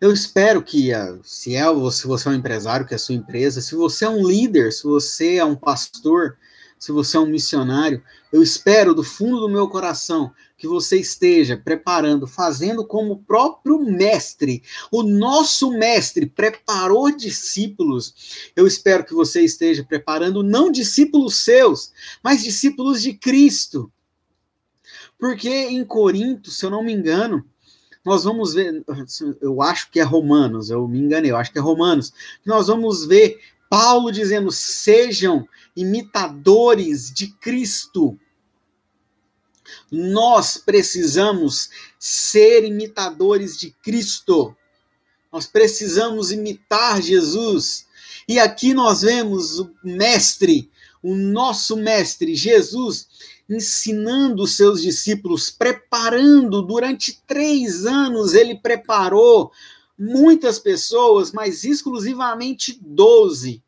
Eu 0.00 0.10
espero 0.10 0.62
que, 0.62 0.92
se 1.22 1.54
é 1.54 1.64
se 1.90 2.06
você 2.06 2.26
é 2.26 2.30
um 2.30 2.36
empresário, 2.36 2.86
que 2.86 2.94
é 2.94 2.96
a 2.96 2.98
sua 2.98 3.14
empresa, 3.14 3.60
se 3.60 3.74
você 3.74 4.06
é 4.06 4.08
um 4.08 4.26
líder, 4.26 4.72
se 4.72 4.84
você 4.84 5.36
é 5.36 5.44
um 5.44 5.56
pastor, 5.56 6.38
se 6.86 6.92
você 6.92 7.16
é 7.16 7.20
um 7.20 7.26
missionário, 7.26 8.00
eu 8.32 8.40
espero 8.40 8.94
do 8.94 9.02
fundo 9.02 9.40
do 9.40 9.48
meu 9.48 9.68
coração 9.68 10.32
que 10.56 10.68
você 10.68 10.96
esteja 10.96 11.56
preparando, 11.56 12.28
fazendo 12.28 12.86
como 12.86 13.14
o 13.14 13.18
próprio 13.18 13.80
mestre, 13.80 14.62
o 14.92 15.02
nosso 15.02 15.72
mestre 15.72 16.26
preparou 16.26 17.10
discípulos. 17.10 18.52
Eu 18.54 18.68
espero 18.68 19.04
que 19.04 19.12
você 19.14 19.42
esteja 19.42 19.82
preparando 19.82 20.44
não 20.44 20.70
discípulos 20.70 21.34
seus, 21.34 21.90
mas 22.22 22.44
discípulos 22.44 23.02
de 23.02 23.14
Cristo. 23.14 23.90
Porque 25.18 25.50
em 25.50 25.84
Corinto, 25.84 26.52
se 26.52 26.64
eu 26.64 26.70
não 26.70 26.84
me 26.84 26.92
engano, 26.92 27.44
nós 28.04 28.22
vamos 28.22 28.54
ver, 28.54 28.84
eu 29.40 29.60
acho 29.60 29.90
que 29.90 29.98
é 29.98 30.04
Romanos, 30.04 30.70
eu 30.70 30.86
me 30.86 31.00
enganei, 31.00 31.32
eu 31.32 31.36
acho 31.36 31.50
que 31.50 31.58
é 31.58 31.60
Romanos, 31.60 32.12
nós 32.44 32.68
vamos 32.68 33.04
ver 33.04 33.40
Paulo 33.68 34.10
dizendo: 34.12 34.50
sejam 34.50 35.48
imitadores 35.76 37.12
de 37.12 37.28
Cristo. 37.28 38.18
Nós 39.90 40.56
precisamos 40.56 41.70
ser 41.98 42.64
imitadores 42.64 43.58
de 43.58 43.70
Cristo. 43.82 44.56
Nós 45.32 45.46
precisamos 45.46 46.30
imitar 46.30 47.02
Jesus. 47.02 47.86
E 48.28 48.38
aqui 48.38 48.74
nós 48.74 49.02
vemos 49.02 49.60
o 49.60 49.70
mestre, 49.84 50.70
o 51.02 51.14
nosso 51.14 51.76
mestre, 51.76 52.34
Jesus, 52.34 53.06
ensinando 53.48 54.42
os 54.42 54.56
seus 54.56 54.82
discípulos, 54.82 55.50
preparando 55.50 56.62
durante 56.62 57.22
três 57.26 57.86
anos, 57.86 58.34
ele 58.34 58.56
preparou 58.56 59.52
muitas 59.98 60.58
pessoas, 60.58 61.32
mas 61.32 61.64
exclusivamente 61.64 62.78
doze 62.80 63.62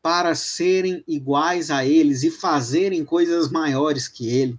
para 0.00 0.34
serem 0.34 1.02
iguais 1.06 1.70
a 1.70 1.84
eles 1.84 2.22
e 2.22 2.30
fazerem 2.30 3.04
coisas 3.04 3.50
maiores 3.50 4.06
que 4.08 4.28
ele. 4.28 4.58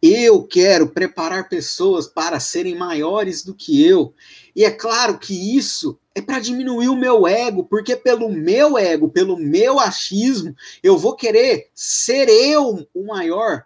Eu 0.00 0.44
quero 0.44 0.90
preparar 0.90 1.48
pessoas 1.48 2.06
para 2.06 2.38
serem 2.38 2.76
maiores 2.76 3.42
do 3.42 3.52
que 3.52 3.84
eu. 3.84 4.14
E 4.54 4.64
é 4.64 4.70
claro 4.70 5.18
que 5.18 5.56
isso 5.56 5.98
é 6.14 6.20
para 6.20 6.38
diminuir 6.38 6.88
o 6.88 6.96
meu 6.96 7.26
ego, 7.26 7.64
porque 7.64 7.96
pelo 7.96 8.28
meu 8.28 8.78
ego, 8.78 9.08
pelo 9.08 9.36
meu 9.36 9.80
achismo, 9.80 10.54
eu 10.82 10.96
vou 10.96 11.16
querer 11.16 11.68
ser 11.74 12.28
eu 12.28 12.86
o 12.94 13.06
maior. 13.06 13.64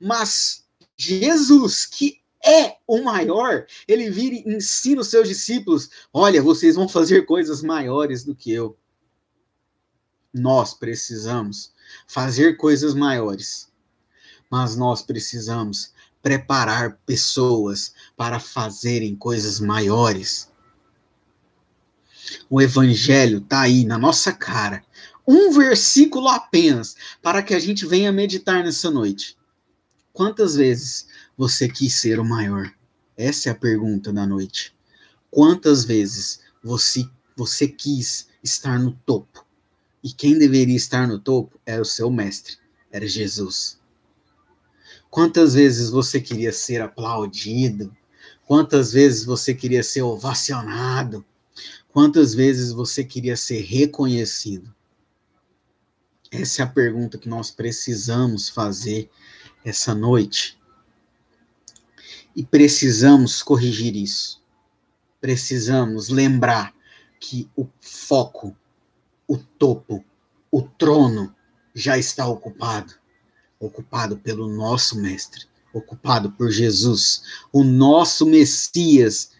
Mas 0.00 0.64
Jesus, 0.96 1.84
que 1.84 2.21
é 2.44 2.76
o 2.86 3.02
maior, 3.02 3.66
ele 3.86 4.10
vira 4.10 4.36
e 4.36 4.56
ensina 4.56 5.00
os 5.00 5.08
seus 5.08 5.28
discípulos: 5.28 5.90
olha, 6.12 6.42
vocês 6.42 6.74
vão 6.74 6.88
fazer 6.88 7.26
coisas 7.26 7.62
maiores 7.62 8.24
do 8.24 8.34
que 8.34 8.52
eu 8.52 8.76
nós 10.32 10.72
precisamos 10.72 11.72
fazer 12.06 12.56
coisas 12.56 12.94
maiores, 12.94 13.70
mas 14.50 14.76
nós 14.76 15.02
precisamos 15.02 15.92
preparar 16.22 16.98
pessoas 17.04 17.92
para 18.16 18.38
fazerem 18.40 19.14
coisas 19.14 19.60
maiores. 19.60 20.50
O 22.48 22.62
evangelho 22.62 23.38
está 23.38 23.62
aí 23.62 23.84
na 23.84 23.98
nossa 23.98 24.32
cara. 24.32 24.84
Um 25.26 25.52
versículo 25.52 26.28
apenas 26.28 26.96
para 27.20 27.42
que 27.42 27.54
a 27.54 27.58
gente 27.58 27.84
venha 27.84 28.12
meditar 28.12 28.64
nessa 28.64 28.90
noite. 28.90 29.36
Quantas 30.12 30.54
vezes 30.54 31.06
você 31.42 31.68
quis 31.68 31.94
ser 31.94 32.20
o 32.20 32.24
maior? 32.24 32.72
Essa 33.16 33.48
é 33.48 33.52
a 33.52 33.56
pergunta 33.56 34.12
da 34.12 34.24
noite. 34.24 34.72
Quantas 35.28 35.84
vezes 35.84 36.38
você, 36.62 37.04
você 37.36 37.66
quis 37.66 38.28
estar 38.44 38.78
no 38.78 38.92
topo? 39.04 39.44
E 40.04 40.12
quem 40.12 40.38
deveria 40.38 40.76
estar 40.76 41.08
no 41.08 41.18
topo 41.18 41.58
era 41.66 41.82
o 41.82 41.84
seu 41.84 42.08
mestre, 42.12 42.58
era 42.92 43.08
Jesus. 43.08 43.76
Quantas 45.10 45.54
vezes 45.54 45.90
você 45.90 46.20
queria 46.20 46.52
ser 46.52 46.80
aplaudido? 46.80 47.92
Quantas 48.46 48.92
vezes 48.92 49.24
você 49.24 49.52
queria 49.52 49.82
ser 49.82 50.02
ovacionado? 50.02 51.24
Quantas 51.92 52.34
vezes 52.34 52.70
você 52.70 53.02
queria 53.02 53.36
ser 53.36 53.62
reconhecido? 53.62 54.72
Essa 56.30 56.62
é 56.62 56.64
a 56.64 56.68
pergunta 56.68 57.18
que 57.18 57.28
nós 57.28 57.50
precisamos 57.50 58.48
fazer 58.48 59.10
essa 59.64 59.92
noite. 59.92 60.61
E 62.34 62.44
precisamos 62.44 63.42
corrigir 63.42 63.94
isso. 63.96 64.42
Precisamos 65.20 66.08
lembrar 66.08 66.74
que 67.20 67.48
o 67.56 67.68
foco 67.80 68.56
o 69.28 69.38
topo, 69.38 70.04
o 70.50 70.62
trono 70.62 71.34
já 71.74 71.96
está 71.96 72.26
ocupado 72.26 72.94
ocupado 73.64 74.18
pelo 74.18 74.48
nosso 74.48 75.00
Mestre, 75.00 75.46
ocupado 75.72 76.32
por 76.32 76.50
Jesus. 76.50 77.22
O 77.52 77.62
nosso 77.62 78.26
Messias 78.26 79.30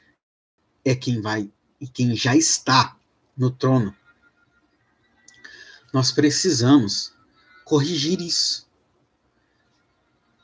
é 0.84 0.94
quem 0.94 1.20
vai 1.20 1.50
e 1.80 1.88
quem 1.88 2.14
já 2.14 2.36
está 2.36 2.96
no 3.36 3.50
trono. 3.50 3.94
Nós 5.92 6.12
precisamos 6.12 7.12
corrigir 7.64 8.20
isso. 8.20 8.66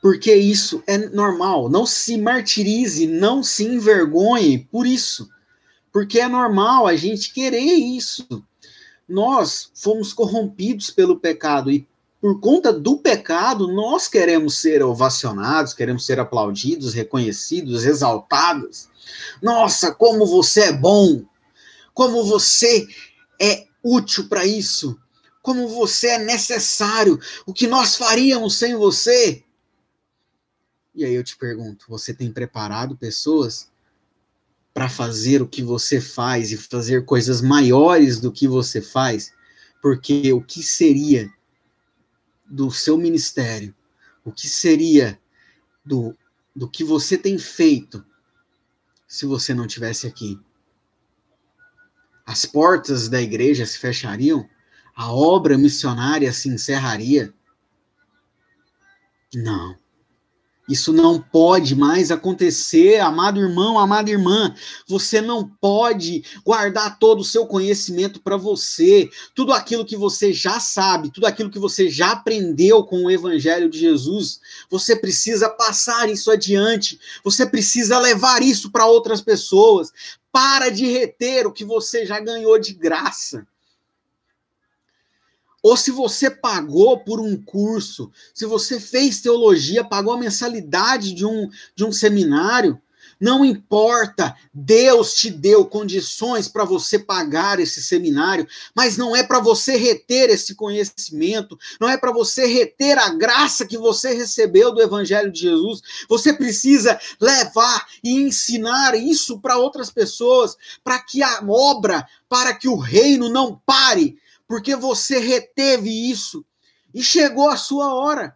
Porque 0.01 0.33
isso 0.33 0.81
é 0.87 0.97
normal. 0.97 1.69
Não 1.69 1.85
se 1.85 2.17
martirize, 2.17 3.05
não 3.05 3.43
se 3.43 3.65
envergonhe 3.65 4.59
por 4.71 4.87
isso. 4.87 5.29
Porque 5.91 6.19
é 6.19 6.27
normal 6.27 6.87
a 6.87 6.95
gente 6.95 7.33
querer 7.33 7.59
isso 7.59 8.25
nós 9.07 9.71
fomos 9.73 10.13
corrompidos 10.13 10.91
pelo 10.91 11.19
pecado 11.19 11.71
e 11.71 11.87
por 12.21 12.39
conta 12.39 12.71
do 12.71 12.97
pecado, 12.97 13.67
nós 13.67 14.07
queremos 14.07 14.59
ser 14.59 14.83
ovacionados, 14.83 15.73
queremos 15.73 16.05
ser 16.05 16.19
aplaudidos, 16.19 16.93
reconhecidos, 16.93 17.85
exaltados. 17.85 18.87
Nossa, 19.41 19.91
como 19.91 20.27
você 20.27 20.65
é 20.65 20.71
bom! 20.73 21.25
como 21.99 22.23
você 22.23 22.87
é 23.37 23.65
útil 23.83 24.29
para 24.29 24.45
isso, 24.45 24.97
como 25.41 25.67
você 25.67 26.11
é 26.11 26.17
necessário, 26.17 27.19
o 27.45 27.53
que 27.53 27.67
nós 27.67 27.97
faríamos 27.97 28.57
sem 28.57 28.73
você. 28.73 29.43
E 30.99 31.05
aí 31.05 31.13
eu 31.13 31.23
te 31.23 31.37
pergunto: 31.37 31.85
você 31.87 32.13
tem 32.13 32.29
preparado 32.29 32.97
pessoas 32.97 33.71
para 34.73 34.89
fazer 34.89 35.41
o 35.41 35.47
que 35.47 35.63
você 35.63 36.01
faz 36.01 36.51
e 36.51 36.57
fazer 36.57 37.05
coisas 37.05 37.41
maiores 37.41 38.19
do 38.19 38.29
que 38.29 38.49
você 38.49 38.81
faz? 38.81 39.33
Porque 39.81 40.33
o 40.33 40.43
que 40.43 40.61
seria 40.61 41.33
do 42.45 42.69
seu 42.69 42.97
ministério? 42.97 43.73
O 44.25 44.31
que 44.33 44.49
seria 44.49 45.17
do, 45.85 46.13
do 46.53 46.69
que 46.69 46.83
você 46.83 47.17
tem 47.17 47.37
feito 47.37 48.05
se 49.07 49.25
você 49.25 49.53
não 49.53 49.67
tivesse 49.67 50.05
aqui? 50.05 50.37
As 52.25 52.45
portas 52.45 53.07
da 53.07 53.21
igreja 53.21 53.65
se 53.65 53.79
fechariam? 53.79 54.49
A 54.93 55.13
obra 55.13 55.57
missionária 55.57 56.33
se 56.33 56.49
encerraria? 56.49 57.33
Não. 59.33 59.79
Isso 60.69 60.93
não 60.93 61.19
pode 61.19 61.75
mais 61.75 62.11
acontecer, 62.11 62.99
amado 62.99 63.39
irmão, 63.39 63.79
amada 63.79 64.11
irmã. 64.11 64.53
Você 64.87 65.19
não 65.19 65.43
pode 65.43 66.23
guardar 66.45 66.99
todo 66.99 67.21
o 67.21 67.25
seu 67.25 67.47
conhecimento 67.47 68.21
para 68.21 68.37
você, 68.37 69.09
tudo 69.33 69.51
aquilo 69.51 69.83
que 69.83 69.97
você 69.97 70.31
já 70.31 70.59
sabe, 70.59 71.11
tudo 71.11 71.25
aquilo 71.25 71.49
que 71.49 71.57
você 71.57 71.89
já 71.89 72.11
aprendeu 72.11 72.83
com 72.83 73.05
o 73.05 73.09
Evangelho 73.09 73.67
de 73.67 73.79
Jesus. 73.79 74.39
Você 74.69 74.95
precisa 74.95 75.49
passar 75.49 76.07
isso 76.07 76.29
adiante, 76.29 76.99
você 77.23 77.47
precisa 77.47 77.97
levar 77.97 78.43
isso 78.43 78.69
para 78.69 78.85
outras 78.85 79.21
pessoas. 79.21 79.91
Para 80.31 80.69
de 80.69 80.85
reter 80.85 81.47
o 81.47 81.51
que 81.51 81.65
você 81.65 82.05
já 82.05 82.19
ganhou 82.19 82.59
de 82.59 82.73
graça 82.73 83.47
ou 85.69 85.77
se 85.77 85.91
você 85.91 86.31
pagou 86.31 86.97
por 86.97 87.19
um 87.19 87.37
curso, 87.37 88.11
se 88.33 88.43
você 88.43 88.79
fez 88.79 89.21
teologia, 89.21 89.83
pagou 89.83 90.13
a 90.13 90.17
mensalidade 90.17 91.13
de 91.13 91.23
um, 91.23 91.47
de 91.75 91.85
um 91.85 91.91
seminário, 91.91 92.81
não 93.19 93.45
importa, 93.45 94.35
Deus 94.51 95.13
te 95.13 95.29
deu 95.29 95.63
condições 95.65 96.47
para 96.47 96.65
você 96.65 96.97
pagar 96.97 97.59
esse 97.59 97.83
seminário, 97.83 98.47
mas 98.73 98.97
não 98.97 99.15
é 99.15 99.21
para 99.21 99.39
você 99.39 99.77
reter 99.77 100.31
esse 100.31 100.55
conhecimento, 100.55 101.55
não 101.79 101.87
é 101.87 101.97
para 101.97 102.11
você 102.11 102.47
reter 102.47 102.97
a 102.97 103.09
graça 103.09 103.63
que 103.63 103.77
você 103.77 104.11
recebeu 104.11 104.73
do 104.73 104.81
Evangelho 104.81 105.31
de 105.31 105.41
Jesus. 105.41 105.81
Você 106.09 106.33
precisa 106.33 106.99
levar 107.21 107.85
e 108.03 108.23
ensinar 108.23 108.95
isso 108.95 109.39
para 109.39 109.59
outras 109.59 109.91
pessoas, 109.91 110.57
para 110.83 110.97
que 110.97 111.21
a 111.21 111.43
obra, 111.47 112.07
para 112.27 112.55
que 112.55 112.67
o 112.67 112.77
reino 112.77 113.29
não 113.29 113.61
pare, 113.65 114.17
porque 114.49 114.75
você 114.75 115.19
reteve 115.19 116.09
isso 116.09 116.43
e 116.91 117.03
chegou 117.03 117.51
a 117.51 117.55
sua 117.55 117.93
hora. 117.93 118.35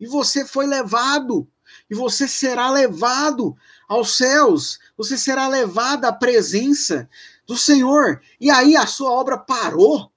E 0.00 0.08
você 0.08 0.44
foi 0.44 0.66
levado, 0.66 1.48
e 1.88 1.94
você 1.94 2.26
será 2.26 2.68
levado 2.68 3.56
aos 3.88 4.16
céus, 4.16 4.80
você 4.96 5.16
será 5.16 5.46
levado 5.46 6.04
à 6.04 6.12
presença 6.12 7.08
do 7.46 7.56
Senhor. 7.56 8.20
E 8.40 8.50
aí 8.50 8.76
a 8.76 8.88
sua 8.88 9.12
obra 9.12 9.38
parou. 9.38 10.10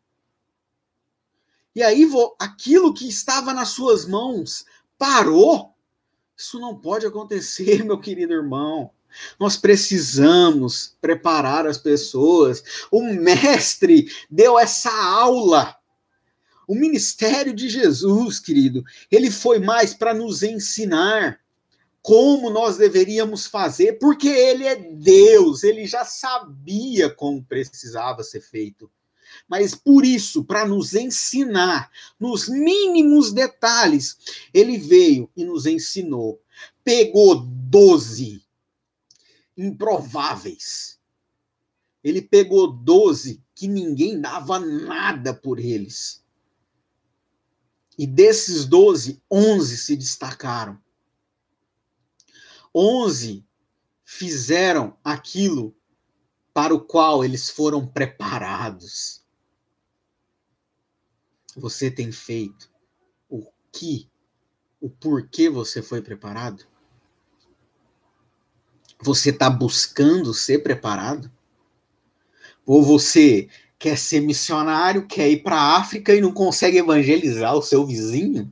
E 1.76 1.84
aí 1.84 2.10
aquilo 2.40 2.92
que 2.92 3.08
estava 3.08 3.54
nas 3.54 3.70
suas 3.70 4.08
mãos 4.08 4.66
parou. 4.98 5.76
Isso 6.36 6.60
não 6.60 6.76
pode 6.76 7.06
acontecer, 7.06 7.84
meu 7.86 8.00
querido 8.00 8.34
irmão. 8.34 8.92
Nós 9.40 9.58
precisamos 9.58 10.96
preparar 11.02 11.66
as 11.66 11.78
pessoas. 11.78 12.64
O 12.92 13.02
mestre 13.02 14.08
deu 14.30 14.58
essa 14.58 14.92
aula. 14.92 15.76
O 16.68 16.76
ministério 16.76 17.54
de 17.54 17.70
Jesus, 17.70 18.40
querido, 18.40 18.84
ele 19.10 19.32
foi 19.32 19.60
mais 19.60 19.94
para 19.94 20.14
nos 20.14 20.44
ensinar 20.44 21.40
como 22.02 22.50
nós 22.50 22.78
deveríamos 22.78 23.48
fazer, 23.48 24.00
porque 24.00 24.28
ele 24.30 24.66
é 24.66 24.76
Deus, 24.76 25.64
ele 25.64 25.86
já 25.86 26.06
sabia 26.06 27.10
como 27.10 27.44
precisava 27.44 28.24
ser 28.24 28.42
feito. 28.42 28.90
Mas 29.48 29.76
por 29.76 30.06
isso, 30.06 30.44
para 30.44 30.66
nos 30.66 30.94
ensinar 30.94 31.90
nos 32.20 32.48
mínimos 32.48 33.32
detalhes, 33.32 34.18
ele 34.54 34.78
veio 34.78 35.30
e 35.36 35.44
nos 35.44 35.66
ensinou. 35.66 36.42
Pegou 36.84 37.36
doze 37.36 38.47
improváveis. 39.58 41.00
Ele 42.04 42.22
pegou 42.22 42.72
12 42.72 43.44
que 43.56 43.68
ninguém 43.68 44.22
dava 44.22 44.60
nada 44.60 45.34
por 45.34 45.60
eles. 45.60 46.24
E 47.98 48.06
desses 48.06 48.66
12, 48.66 49.22
11 49.30 49.78
se 49.78 49.96
destacaram. 49.96 50.80
11 52.74 53.44
fizeram 54.06 54.96
aquilo 55.04 55.76
para 56.54 56.74
o 56.74 56.80
qual 56.80 57.26
eles 57.26 57.50
foram 57.50 57.86
preparados. 57.86 59.26
Você 61.56 61.90
tem 61.90 62.12
feito 62.12 62.72
o 63.28 63.52
que, 63.72 64.10
o 64.80 64.90
porquê 64.90 65.50
você 65.50 65.82
foi 65.82 66.02
preparado? 66.02 66.68
Você 69.00 69.30
está 69.30 69.50
buscando 69.50 70.34
ser 70.34 70.60
preparado? 70.60 71.32
Ou 72.66 72.84
você 72.84 73.48
quer 73.80 73.98
ser 73.98 74.22
missionário, 74.22 75.08
quer 75.08 75.30
ir 75.30 75.44
para 75.44 75.56
a 75.56 75.78
África 75.78 76.14
e 76.14 76.22
não 76.22 76.32
consegue 76.32 76.78
evangelizar 76.78 77.56
o 77.56 77.62
seu 77.62 77.86
vizinho? 77.86 78.52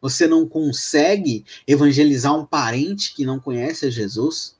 Você 0.00 0.26
não 0.28 0.48
consegue 0.48 1.44
evangelizar 1.66 2.34
um 2.34 2.46
parente 2.46 3.14
que 3.14 3.26
não 3.26 3.40
conhece 3.40 3.86
a 3.86 3.90
Jesus? 3.90 4.56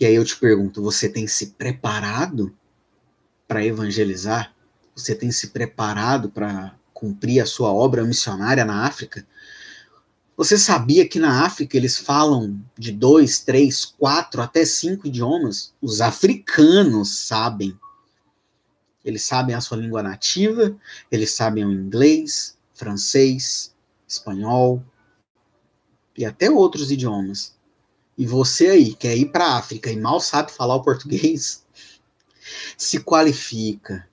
E 0.00 0.06
aí 0.06 0.14
eu 0.14 0.24
te 0.24 0.36
pergunto: 0.36 0.82
você 0.82 1.08
tem 1.08 1.26
se 1.26 1.48
preparado 1.48 2.56
para 3.46 3.64
evangelizar? 3.64 4.54
Você 4.96 5.14
tem 5.14 5.30
se 5.30 5.48
preparado 5.48 6.30
para 6.30 6.74
cumprir 6.92 7.40
a 7.40 7.46
sua 7.46 7.72
obra 7.72 8.04
missionária 8.04 8.64
na 8.64 8.86
África? 8.86 9.26
Você 10.36 10.58
sabia 10.58 11.08
que 11.08 11.20
na 11.20 11.44
África 11.44 11.76
eles 11.76 11.96
falam 11.96 12.60
de 12.76 12.90
dois, 12.90 13.38
três, 13.38 13.84
quatro, 13.84 14.42
até 14.42 14.64
cinco 14.64 15.06
idiomas? 15.06 15.72
Os 15.80 16.00
africanos 16.00 17.18
sabem. 17.20 17.78
Eles 19.04 19.22
sabem 19.22 19.54
a 19.54 19.60
sua 19.60 19.76
língua 19.76 20.02
nativa, 20.02 20.76
eles 21.10 21.30
sabem 21.32 21.64
o 21.64 21.70
inglês, 21.70 22.58
francês, 22.72 23.74
espanhol 24.08 24.82
e 26.16 26.24
até 26.24 26.50
outros 26.50 26.90
idiomas. 26.90 27.54
E 28.18 28.26
você 28.26 28.68
aí 28.68 28.94
quer 28.94 29.16
ir 29.16 29.26
para 29.26 29.46
a 29.46 29.58
África 29.58 29.90
e 29.90 29.96
mal 29.96 30.20
sabe 30.20 30.50
falar 30.50 30.74
o 30.74 30.82
português? 30.82 31.64
Se 32.76 33.00
qualifica, 33.00 34.08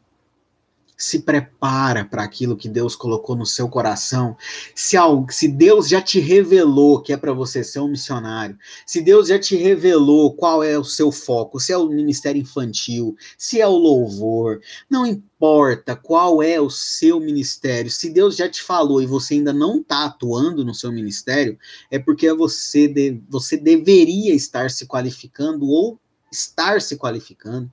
se 1.02 1.18
prepara 1.18 2.06
para 2.06 2.22
aquilo 2.22 2.56
que 2.56 2.70
Deus 2.70 2.96
colocou 2.96 3.36
no 3.36 3.46
seu 3.46 3.68
coração. 3.68 4.38
Se, 4.76 4.96
se 5.32 5.48
Deus 5.48 5.90
já 5.90 6.00
te 6.00 6.20
revelou 6.20 7.02
que 7.02 7.12
é 7.12 7.18
para 7.18 7.34
você 7.34 7.64
ser 7.64 7.80
um 7.80 7.88
missionário, 7.88 8.56
se 8.86 9.02
Deus 9.02 9.28
já 9.28 9.40
te 9.40 9.56
revelou 9.56 10.36
qual 10.36 10.64
é 10.64 10.78
o 10.78 10.84
seu 10.84 11.12
foco, 11.12 11.60
se 11.60 11.74
é 11.74 11.78
o 11.78 11.90
ministério 11.90 12.40
infantil, 12.40 13.16
se 13.36 13.60
é 13.60 13.68
o 13.68 13.72
louvor, 13.72 14.62
não 14.88 15.08
importa 15.08 15.96
qual 15.96 16.44
é 16.44 16.62
o 16.62 16.70
seu 16.70 17.20
ministério, 17.20 17.90
se 17.90 18.08
Deus 18.08 18.36
já 18.36 18.48
te 18.48 18.62
falou 18.62 19.02
e 19.02 19.08
você 19.08 19.34
ainda 19.34 19.52
não 19.52 19.78
está 19.78 20.06
atuando 20.06 20.64
no 20.64 20.76
seu 20.76 20.92
ministério, 20.92 21.58
é 21.90 21.98
porque 21.98 22.32
você, 22.32 22.88
de, 22.88 23.20
você 23.28 23.58
deveria 23.58 24.36
estar 24.36 24.70
se 24.70 24.86
qualificando 24.86 25.68
ou 25.68 26.00
estar 26.32 26.80
se 26.80 26.96
qualificando 26.96 27.72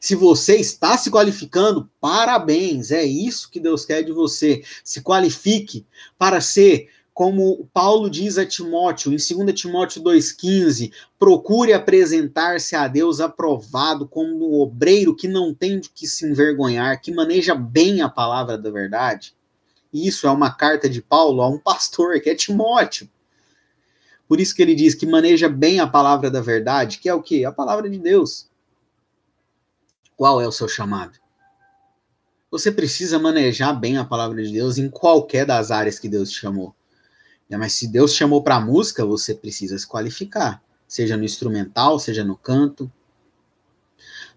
se 0.00 0.14
você 0.14 0.56
está 0.56 0.96
se 0.96 1.10
qualificando, 1.10 1.88
parabéns, 2.00 2.90
é 2.90 3.04
isso 3.04 3.50
que 3.50 3.60
Deus 3.60 3.84
quer 3.84 4.02
de 4.02 4.12
você. 4.12 4.62
Se 4.84 5.02
qualifique 5.02 5.86
para 6.18 6.40
ser 6.40 6.88
como 7.16 7.66
Paulo 7.72 8.10
diz 8.10 8.36
a 8.36 8.44
Timóteo, 8.44 9.10
em 9.10 9.16
2 9.16 9.58
Timóteo 9.58 10.02
2,15, 10.02 10.92
procure 11.18 11.72
apresentar-se 11.72 12.76
a 12.76 12.86
Deus 12.86 13.22
aprovado 13.22 14.06
como 14.06 14.50
um 14.50 14.60
obreiro 14.60 15.16
que 15.16 15.26
não 15.26 15.54
tem 15.54 15.80
de 15.80 15.88
que 15.88 16.06
se 16.06 16.26
envergonhar, 16.26 17.00
que 17.00 17.14
maneja 17.14 17.54
bem 17.54 18.02
a 18.02 18.08
palavra 18.10 18.58
da 18.58 18.70
verdade. 18.70 19.34
Isso 19.90 20.26
é 20.26 20.30
uma 20.30 20.50
carta 20.50 20.90
de 20.90 21.00
Paulo 21.00 21.40
a 21.40 21.48
um 21.48 21.58
pastor, 21.58 22.20
que 22.20 22.28
é 22.28 22.34
Timóteo. 22.34 23.08
Por 24.28 24.38
isso 24.38 24.54
que 24.54 24.60
ele 24.60 24.74
diz 24.74 24.94
que 24.94 25.06
maneja 25.06 25.48
bem 25.48 25.80
a 25.80 25.86
palavra 25.86 26.30
da 26.30 26.42
verdade, 26.42 26.98
que 26.98 27.08
é 27.08 27.14
o 27.14 27.22
que? 27.22 27.46
A 27.46 27.50
palavra 27.50 27.88
de 27.88 27.98
Deus. 27.98 28.46
Qual 30.16 30.40
é 30.40 30.48
o 30.48 30.52
seu 30.52 30.66
chamado? 30.66 31.18
Você 32.50 32.72
precisa 32.72 33.18
manejar 33.18 33.78
bem 33.78 33.98
a 33.98 34.04
palavra 34.04 34.42
de 34.42 34.50
Deus 34.50 34.78
em 34.78 34.88
qualquer 34.88 35.44
das 35.44 35.70
áreas 35.70 35.98
que 35.98 36.08
Deus 36.08 36.30
te 36.30 36.40
chamou. 36.40 36.74
Mas 37.50 37.74
se 37.74 37.86
Deus 37.86 38.12
te 38.12 38.18
chamou 38.18 38.42
para 38.42 38.58
música, 38.58 39.04
você 39.04 39.34
precisa 39.34 39.78
se 39.78 39.86
qualificar, 39.86 40.62
seja 40.88 41.18
no 41.18 41.24
instrumental, 41.24 41.98
seja 41.98 42.24
no 42.24 42.34
canto. 42.34 42.90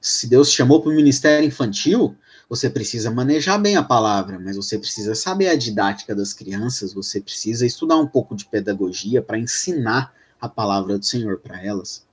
Se 0.02 0.28
Deus 0.28 0.52
te 0.52 0.58
chamou 0.58 0.82
para 0.82 0.92
o 0.92 0.96
ministério 0.96 1.48
infantil, 1.48 2.14
você 2.50 2.70
precisa 2.70 3.10
manejar 3.10 3.58
bem 3.58 3.78
a 3.78 3.84
palavra, 3.84 4.38
mas 4.38 4.58
você 4.58 4.78
precisa 4.78 5.16
saber 5.16 5.48
a 5.48 5.56
didática 5.56 6.14
das 6.14 6.34
crianças, 6.34 6.94
você 6.94 7.22
precisa 7.22 7.66
estudar 7.66 7.96
um 7.96 8.08
pouco 8.08 8.36
de 8.36 8.46
pedagogia 8.46 9.22
para 9.22 9.40
ensinar 9.40 10.14
a 10.42 10.50
palavra 10.50 11.00
do 11.00 11.06
Senhor 11.06 11.40
para 11.40 11.64
elas. 11.64 12.06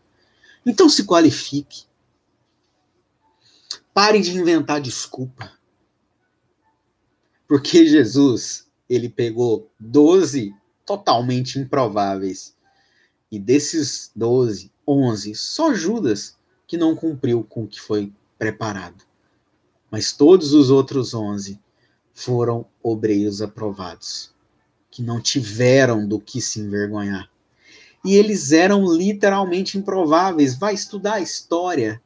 Então 0.64 0.88
se 0.88 1.04
qualifique. 1.04 1.84
Pare 3.96 4.20
de 4.20 4.36
inventar 4.36 4.78
desculpa. 4.78 5.50
Porque 7.48 7.86
Jesus, 7.86 8.68
ele 8.90 9.08
pegou 9.08 9.70
12 9.80 10.54
totalmente 10.84 11.58
improváveis. 11.58 12.54
E 13.32 13.38
desses 13.38 14.10
12, 14.14 14.70
11, 14.86 15.34
só 15.34 15.72
Judas 15.72 16.36
que 16.66 16.76
não 16.76 16.94
cumpriu 16.94 17.42
com 17.42 17.64
o 17.64 17.66
que 17.66 17.80
foi 17.80 18.12
preparado. 18.38 19.02
Mas 19.90 20.12
todos 20.12 20.52
os 20.52 20.68
outros 20.68 21.14
11 21.14 21.58
foram 22.12 22.66
obreiros 22.82 23.40
aprovados, 23.40 24.30
que 24.90 25.00
não 25.00 25.22
tiveram 25.22 26.06
do 26.06 26.20
que 26.20 26.42
se 26.42 26.60
envergonhar. 26.60 27.30
E 28.04 28.14
eles 28.14 28.52
eram 28.52 28.84
literalmente 28.94 29.78
improváveis. 29.78 30.54
Vai 30.54 30.74
estudar 30.74 31.14
a 31.14 31.20
história 31.22 31.98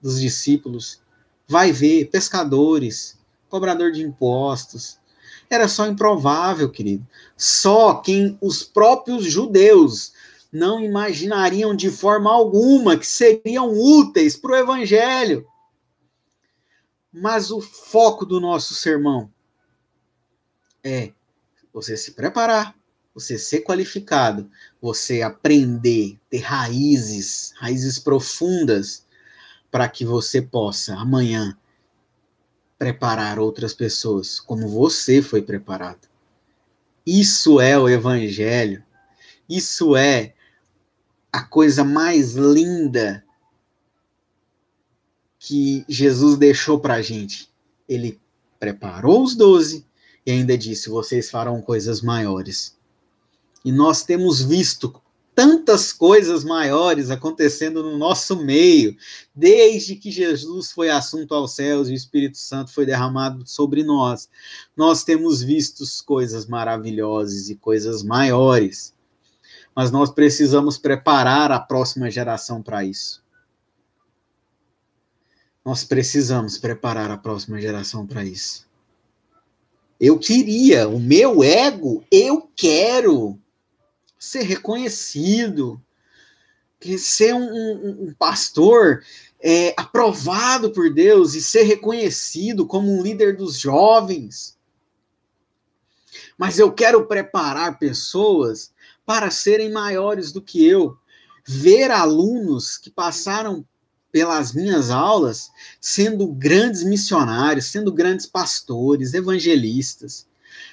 dos 0.00 0.20
discípulos, 0.20 1.00
vai 1.48 1.72
ver 1.72 2.10
pescadores, 2.10 3.18
cobrador 3.48 3.92
de 3.92 4.02
impostos. 4.02 4.98
Era 5.50 5.68
só 5.68 5.86
improvável, 5.86 6.70
querido. 6.70 7.06
Só 7.36 7.94
quem 7.94 8.38
os 8.40 8.62
próprios 8.62 9.24
judeus 9.24 10.12
não 10.52 10.80
imaginariam 10.80 11.74
de 11.74 11.90
forma 11.90 12.30
alguma 12.30 12.96
que 12.96 13.06
seriam 13.06 13.70
úteis 13.72 14.36
para 14.36 14.52
o 14.52 14.56
evangelho. 14.56 15.46
Mas 17.12 17.50
o 17.50 17.60
foco 17.60 18.24
do 18.24 18.40
nosso 18.40 18.74
sermão 18.74 19.30
é 20.82 21.12
você 21.72 21.96
se 21.96 22.12
preparar, 22.12 22.74
você 23.14 23.38
ser 23.38 23.60
qualificado, 23.60 24.50
você 24.80 25.22
aprender, 25.22 26.18
ter 26.30 26.38
raízes, 26.38 27.52
raízes 27.56 27.98
profundas, 27.98 29.04
para 29.72 29.88
que 29.88 30.04
você 30.04 30.42
possa 30.42 30.94
amanhã 30.94 31.58
preparar 32.78 33.38
outras 33.38 33.72
pessoas 33.72 34.38
como 34.38 34.68
você 34.68 35.22
foi 35.22 35.40
preparado. 35.40 36.08
Isso 37.06 37.58
é 37.58 37.78
o 37.78 37.88
evangelho. 37.88 38.84
Isso 39.48 39.96
é 39.96 40.34
a 41.32 41.42
coisa 41.42 41.82
mais 41.82 42.34
linda 42.34 43.24
que 45.38 45.86
Jesus 45.88 46.36
deixou 46.36 46.78
para 46.78 46.94
a 46.94 47.02
gente. 47.02 47.50
Ele 47.88 48.20
preparou 48.60 49.24
os 49.24 49.34
doze 49.34 49.86
e 50.26 50.30
ainda 50.30 50.56
disse: 50.56 50.90
vocês 50.90 51.30
farão 51.30 51.62
coisas 51.62 52.02
maiores. 52.02 52.76
E 53.64 53.72
nós 53.72 54.04
temos 54.04 54.42
visto 54.42 55.01
tantas 55.34 55.92
coisas 55.92 56.44
maiores 56.44 57.10
acontecendo 57.10 57.82
no 57.82 57.96
nosso 57.96 58.36
meio, 58.36 58.96
desde 59.34 59.96
que 59.96 60.10
Jesus 60.10 60.70
foi 60.70 60.90
assunto 60.90 61.34
aos 61.34 61.54
céus 61.54 61.88
e 61.88 61.92
o 61.92 61.94
Espírito 61.94 62.36
Santo 62.38 62.72
foi 62.72 62.84
derramado 62.84 63.46
sobre 63.46 63.82
nós. 63.82 64.28
Nós 64.76 65.04
temos 65.04 65.42
visto 65.42 65.84
coisas 66.04 66.46
maravilhosas 66.46 67.48
e 67.48 67.56
coisas 67.56 68.02
maiores. 68.02 68.94
Mas 69.74 69.90
nós 69.90 70.10
precisamos 70.10 70.76
preparar 70.76 71.50
a 71.50 71.58
próxima 71.58 72.10
geração 72.10 72.62
para 72.62 72.84
isso. 72.84 73.22
Nós 75.64 75.84
precisamos 75.84 76.58
preparar 76.58 77.10
a 77.10 77.16
próxima 77.16 77.60
geração 77.60 78.06
para 78.06 78.24
isso. 78.24 78.66
Eu 79.98 80.18
queria, 80.18 80.88
o 80.88 80.98
meu 80.98 81.42
ego, 81.44 82.04
eu 82.10 82.50
quero 82.56 83.38
ser 84.22 84.42
reconhecido, 84.42 85.82
ser 86.96 87.34
um, 87.34 87.42
um, 87.42 88.04
um 88.04 88.14
pastor 88.16 89.02
é, 89.40 89.74
aprovado 89.76 90.70
por 90.70 90.94
Deus 90.94 91.34
e 91.34 91.42
ser 91.42 91.64
reconhecido 91.64 92.64
como 92.64 92.88
um 92.88 93.02
líder 93.02 93.36
dos 93.36 93.58
jovens. 93.58 94.56
Mas 96.38 96.60
eu 96.60 96.72
quero 96.72 97.04
preparar 97.04 97.80
pessoas 97.80 98.72
para 99.04 99.28
serem 99.28 99.72
maiores 99.72 100.30
do 100.30 100.40
que 100.40 100.64
eu. 100.64 100.96
Ver 101.44 101.90
alunos 101.90 102.78
que 102.78 102.90
passaram 102.90 103.66
pelas 104.12 104.52
minhas 104.52 104.88
aulas 104.88 105.50
sendo 105.80 106.28
grandes 106.28 106.84
missionários, 106.84 107.66
sendo 107.66 107.92
grandes 107.92 108.26
pastores, 108.26 109.14
evangelistas 109.14 110.30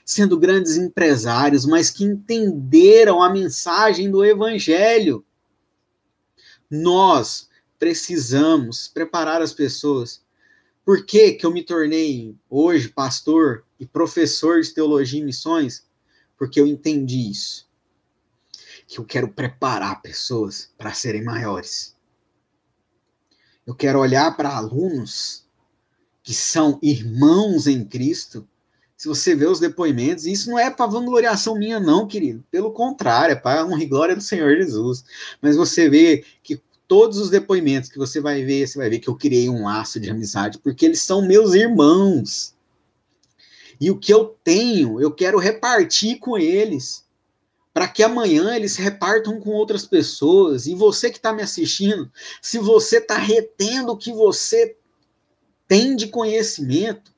sendo 0.09 0.39
grandes 0.39 0.75
empresários, 0.75 1.67
mas 1.67 1.91
que 1.91 2.03
entenderam 2.03 3.21
a 3.21 3.31
mensagem 3.31 4.09
do 4.09 4.25
Evangelho. 4.25 5.23
Nós 6.67 7.47
precisamos 7.77 8.87
preparar 8.87 9.39
as 9.39 9.53
pessoas. 9.53 10.23
Por 10.83 11.05
que, 11.05 11.33
que 11.33 11.45
eu 11.45 11.53
me 11.53 11.63
tornei 11.63 12.35
hoje 12.49 12.89
pastor 12.89 13.63
e 13.79 13.85
professor 13.85 14.59
de 14.61 14.73
teologia 14.73 15.19
e 15.19 15.23
missões? 15.23 15.85
Porque 16.35 16.59
eu 16.59 16.65
entendi 16.65 17.29
isso. 17.29 17.69
Que 18.87 18.97
eu 18.97 19.05
quero 19.05 19.27
preparar 19.27 20.01
pessoas 20.01 20.71
para 20.75 20.91
serem 20.91 21.23
maiores. 21.23 21.95
Eu 23.63 23.75
quero 23.75 23.99
olhar 23.99 24.35
para 24.35 24.57
alunos 24.57 25.45
que 26.23 26.33
são 26.33 26.79
irmãos 26.81 27.67
em 27.67 27.85
Cristo 27.85 28.47
se 28.99 29.07
você 29.07 29.33
vê 29.33 29.45
os 29.45 29.61
depoimentos, 29.61 30.25
isso 30.25 30.49
não 30.49 30.59
é 30.59 30.69
para 30.69 30.85
vangloriação 30.85 31.57
minha, 31.57 31.79
não, 31.79 32.05
querido. 32.05 32.43
Pelo 32.51 32.73
contrário, 32.73 33.31
é 33.31 33.35
para 33.35 33.65
honra 33.65 33.81
e 33.81 33.85
glória 33.85 34.13
do 34.13 34.21
Senhor 34.21 34.53
Jesus. 34.57 35.05
Mas 35.41 35.55
você 35.55 35.89
vê 35.89 36.25
que 36.43 36.61
todos 36.85 37.17
os 37.17 37.29
depoimentos 37.29 37.89
que 37.89 37.97
você 37.97 38.19
vai 38.19 38.43
ver, 38.43 38.67
você 38.67 38.77
vai 38.77 38.89
ver 38.89 38.99
que 38.99 39.07
eu 39.07 39.15
criei 39.15 39.49
um 39.49 39.63
laço 39.63 40.01
de 40.01 40.09
amizade, 40.09 40.57
porque 40.57 40.85
eles 40.85 41.01
são 41.01 41.25
meus 41.25 41.53
irmãos. 41.53 42.53
E 43.79 43.89
o 43.89 43.97
que 43.97 44.13
eu 44.13 44.37
tenho, 44.43 44.99
eu 44.99 45.13
quero 45.13 45.39
repartir 45.39 46.19
com 46.19 46.37
eles. 46.37 47.05
Para 47.73 47.87
que 47.87 48.03
amanhã 48.03 48.53
eles 48.53 48.75
repartam 48.75 49.39
com 49.39 49.51
outras 49.51 49.85
pessoas. 49.85 50.67
E 50.67 50.75
você 50.75 51.09
que 51.09 51.19
está 51.19 51.31
me 51.31 51.41
assistindo, 51.41 52.11
se 52.41 52.59
você 52.59 52.97
está 52.97 53.15
retendo 53.15 53.93
o 53.93 53.97
que 53.97 54.11
você 54.11 54.75
tem 55.69 55.95
de 55.95 56.07
conhecimento, 56.07 57.13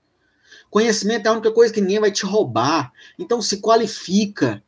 Conhecimento 0.71 1.25
é 1.25 1.29
a 1.29 1.33
única 1.33 1.51
coisa 1.51 1.73
que 1.73 1.81
ninguém 1.81 1.99
vai 1.99 2.11
te 2.11 2.25
roubar. 2.25 2.93
Então 3.19 3.41
se 3.41 3.57
qualifica. 3.57 4.63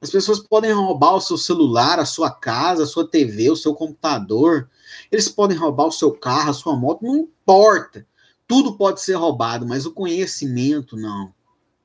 As 0.00 0.08
pessoas 0.08 0.40
podem 0.40 0.72
roubar 0.72 1.14
o 1.14 1.20
seu 1.20 1.36
celular, 1.36 2.00
a 2.00 2.06
sua 2.06 2.30
casa, 2.30 2.84
a 2.84 2.86
sua 2.86 3.06
TV, 3.06 3.50
o 3.50 3.56
seu 3.56 3.74
computador. 3.74 4.70
Eles 5.12 5.28
podem 5.28 5.56
roubar 5.56 5.88
o 5.88 5.92
seu 5.92 6.10
carro, 6.10 6.50
a 6.50 6.54
sua 6.54 6.74
moto, 6.74 7.04
não 7.04 7.16
importa. 7.16 8.06
Tudo 8.48 8.78
pode 8.78 9.02
ser 9.02 9.14
roubado, 9.14 9.66
mas 9.66 9.84
o 9.84 9.92
conhecimento 9.92 10.96
não. 10.96 11.34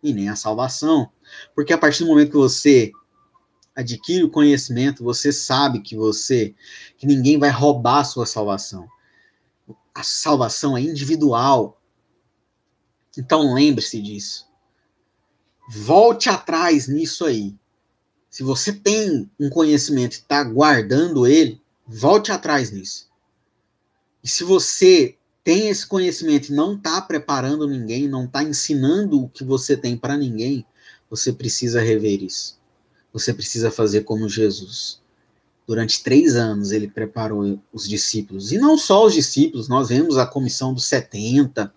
E 0.02 0.14
nem 0.14 0.30
a 0.30 0.36
salvação. 0.38 1.12
Porque 1.54 1.74
a 1.74 1.78
partir 1.78 2.06
do 2.06 2.10
momento 2.10 2.32
que 2.32 2.38
você 2.38 2.94
adquire 3.76 4.24
o 4.24 4.32
conhecimento, 4.32 5.04
você 5.04 5.30
sabe 5.32 5.82
que 5.82 5.98
você 5.98 6.56
que 6.98 7.06
ninguém 7.06 7.38
vai 7.38 7.50
roubar 7.50 8.00
a 8.00 8.06
sua 8.06 8.26
salvação. 8.26 8.88
A 9.94 10.04
salvação 10.04 10.78
é 10.78 10.82
individual, 10.82 11.81
então 13.17 13.54
lembre-se 13.54 14.02
disso. 14.02 14.47
Volte 15.69 16.30
atrás 16.30 16.88
nisso 16.88 17.26
aí. 17.26 17.56
Se 18.30 18.43
você 18.43 18.71
tem 18.71 19.30
um 19.39 19.50
conhecimento 19.50 20.13
e 20.13 20.19
está 20.19 20.43
guardando 20.43 21.28
ele, 21.28 21.62
volte 21.86 22.32
atrás 22.32 22.71
nisso. 22.71 23.10
E 24.24 24.30
se 24.30 24.43
você 24.43 25.17
tem 25.43 25.69
esse 25.69 25.86
conhecimento 25.86 26.50
e 26.50 26.56
não 26.56 26.76
está 26.76 27.02
preparando 27.02 27.67
ninguém, 27.67 28.08
não 28.08 28.26
está 28.26 28.43
ensinando 28.43 29.24
o 29.24 29.30
que 29.30 29.43
você 29.43 29.76
tem 29.76 29.97
para 29.97 30.15
ninguém, 30.17 30.65
você 31.10 31.34
precisa 31.34 31.82
rever 31.82 32.24
isso. 32.24 32.60
Você 33.12 33.34
precisa 33.34 33.71
fazer 33.71 34.02
como 34.02 34.30
Jesus. 34.30 35.02
Durante 35.67 36.04
três 36.04 36.36
anos 36.36 36.71
ele 36.71 36.88
preparou 36.88 37.60
os 37.74 37.88
discípulos. 37.88 38.52
E 38.52 38.58
não 38.58 38.78
só 38.78 39.06
os 39.06 39.13
discípulos, 39.13 39.67
nós 39.67 39.89
vemos 39.89 40.17
a 40.17 40.26
comissão 40.26 40.74
dos 40.74 40.86
70, 40.86 41.74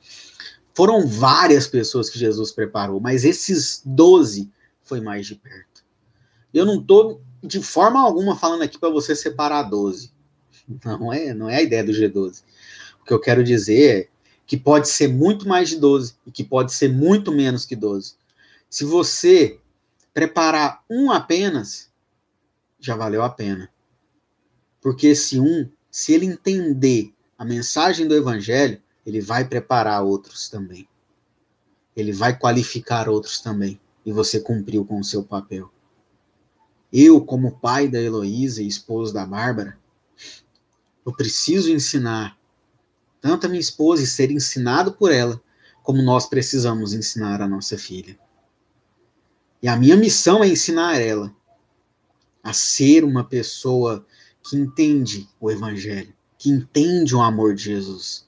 foram 0.74 1.06
várias 1.06 1.66
pessoas 1.68 2.10
que 2.10 2.18
Jesus 2.18 2.50
preparou, 2.50 3.00
mas 3.00 3.24
esses 3.24 3.80
doze 3.84 4.50
foi 4.82 5.00
mais 5.00 5.26
de 5.26 5.36
perto. 5.36 5.84
Eu 6.52 6.66
não 6.66 6.80
estou 6.80 7.22
de 7.42 7.62
forma 7.62 8.00
alguma 8.00 8.36
falando 8.36 8.62
aqui 8.62 8.78
para 8.78 8.90
você 8.90 9.14
separar 9.14 9.62
12. 9.62 10.12
Não 10.84 11.12
é, 11.12 11.34
não 11.34 11.48
é 11.48 11.56
a 11.56 11.62
ideia 11.62 11.84
do 11.84 11.92
G12. 11.92 12.42
O 13.02 13.04
que 13.04 13.12
eu 13.12 13.20
quero 13.20 13.44
dizer 13.44 14.00
é 14.00 14.08
que 14.46 14.56
pode 14.56 14.88
ser 14.88 15.08
muito 15.08 15.46
mais 15.46 15.68
de 15.68 15.76
12 15.76 16.16
e 16.26 16.30
que 16.30 16.42
pode 16.42 16.72
ser 16.72 16.90
muito 16.90 17.30
menos 17.30 17.66
que 17.66 17.76
12. 17.76 18.14
Se 18.70 18.84
você 18.84 19.58
preparar 20.12 20.82
um 20.88 21.10
apenas, 21.10 21.90
já 22.80 22.96
valeu 22.96 23.22
a 23.22 23.28
pena. 23.28 23.70
Porque 24.80 25.08
esse 25.08 25.38
um, 25.38 25.68
se 25.90 26.12
ele 26.12 26.26
entender 26.26 27.12
a 27.38 27.44
mensagem 27.44 28.06
do 28.08 28.14
evangelho, 28.14 28.80
ele 29.04 29.20
vai 29.20 29.44
preparar 29.44 30.02
outros 30.02 30.48
também. 30.48 30.88
Ele 31.94 32.12
vai 32.12 32.36
qualificar 32.36 33.08
outros 33.08 33.40
também. 33.40 33.80
E 34.04 34.12
você 34.12 34.40
cumpriu 34.40 34.84
com 34.84 34.98
o 34.98 35.04
seu 35.04 35.22
papel. 35.22 35.70
Eu, 36.92 37.20
como 37.20 37.58
pai 37.58 37.88
da 37.88 38.00
Heloísa 38.00 38.62
e 38.62 38.68
esposo 38.68 39.12
da 39.12 39.26
Bárbara, 39.26 39.78
eu 41.04 41.12
preciso 41.12 41.70
ensinar 41.70 42.38
tanto 43.20 43.46
a 43.46 43.48
minha 43.48 43.60
esposa 43.60 44.02
e 44.02 44.06
ser 44.06 44.30
ensinado 44.30 44.92
por 44.92 45.10
ela, 45.10 45.40
como 45.82 46.02
nós 46.02 46.26
precisamos 46.26 46.92
ensinar 46.92 47.40
a 47.40 47.48
nossa 47.48 47.76
filha. 47.78 48.18
E 49.62 49.68
a 49.68 49.76
minha 49.76 49.96
missão 49.96 50.44
é 50.44 50.48
ensinar 50.48 51.00
ela 51.00 51.34
a 52.42 52.52
ser 52.52 53.02
uma 53.02 53.24
pessoa 53.24 54.06
que 54.42 54.56
entende 54.56 55.26
o 55.40 55.50
Evangelho, 55.50 56.14
que 56.36 56.50
entende 56.50 57.16
o 57.16 57.22
amor 57.22 57.54
de 57.54 57.64
Jesus. 57.64 58.26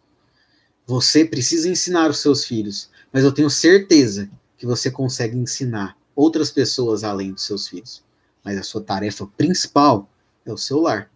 Você 0.86 1.24
precisa 1.24 1.68
ensinar 1.68 2.10
os 2.10 2.18
seus 2.18 2.44
filhos, 2.44 2.88
mas 3.12 3.24
eu 3.24 3.32
tenho 3.32 3.50
certeza 3.50 4.30
que 4.56 4.64
você 4.64 4.90
consegue 4.90 5.36
ensinar 5.36 5.96
outras 6.14 6.50
pessoas 6.50 7.02
além 7.02 7.32
dos 7.32 7.44
seus 7.44 7.66
filhos. 7.66 8.04
Mas 8.44 8.56
a 8.56 8.62
sua 8.62 8.80
tarefa 8.80 9.26
principal 9.26 10.08
é 10.44 10.52
o 10.52 10.56
seu 10.56 10.80
lar, 10.80 11.10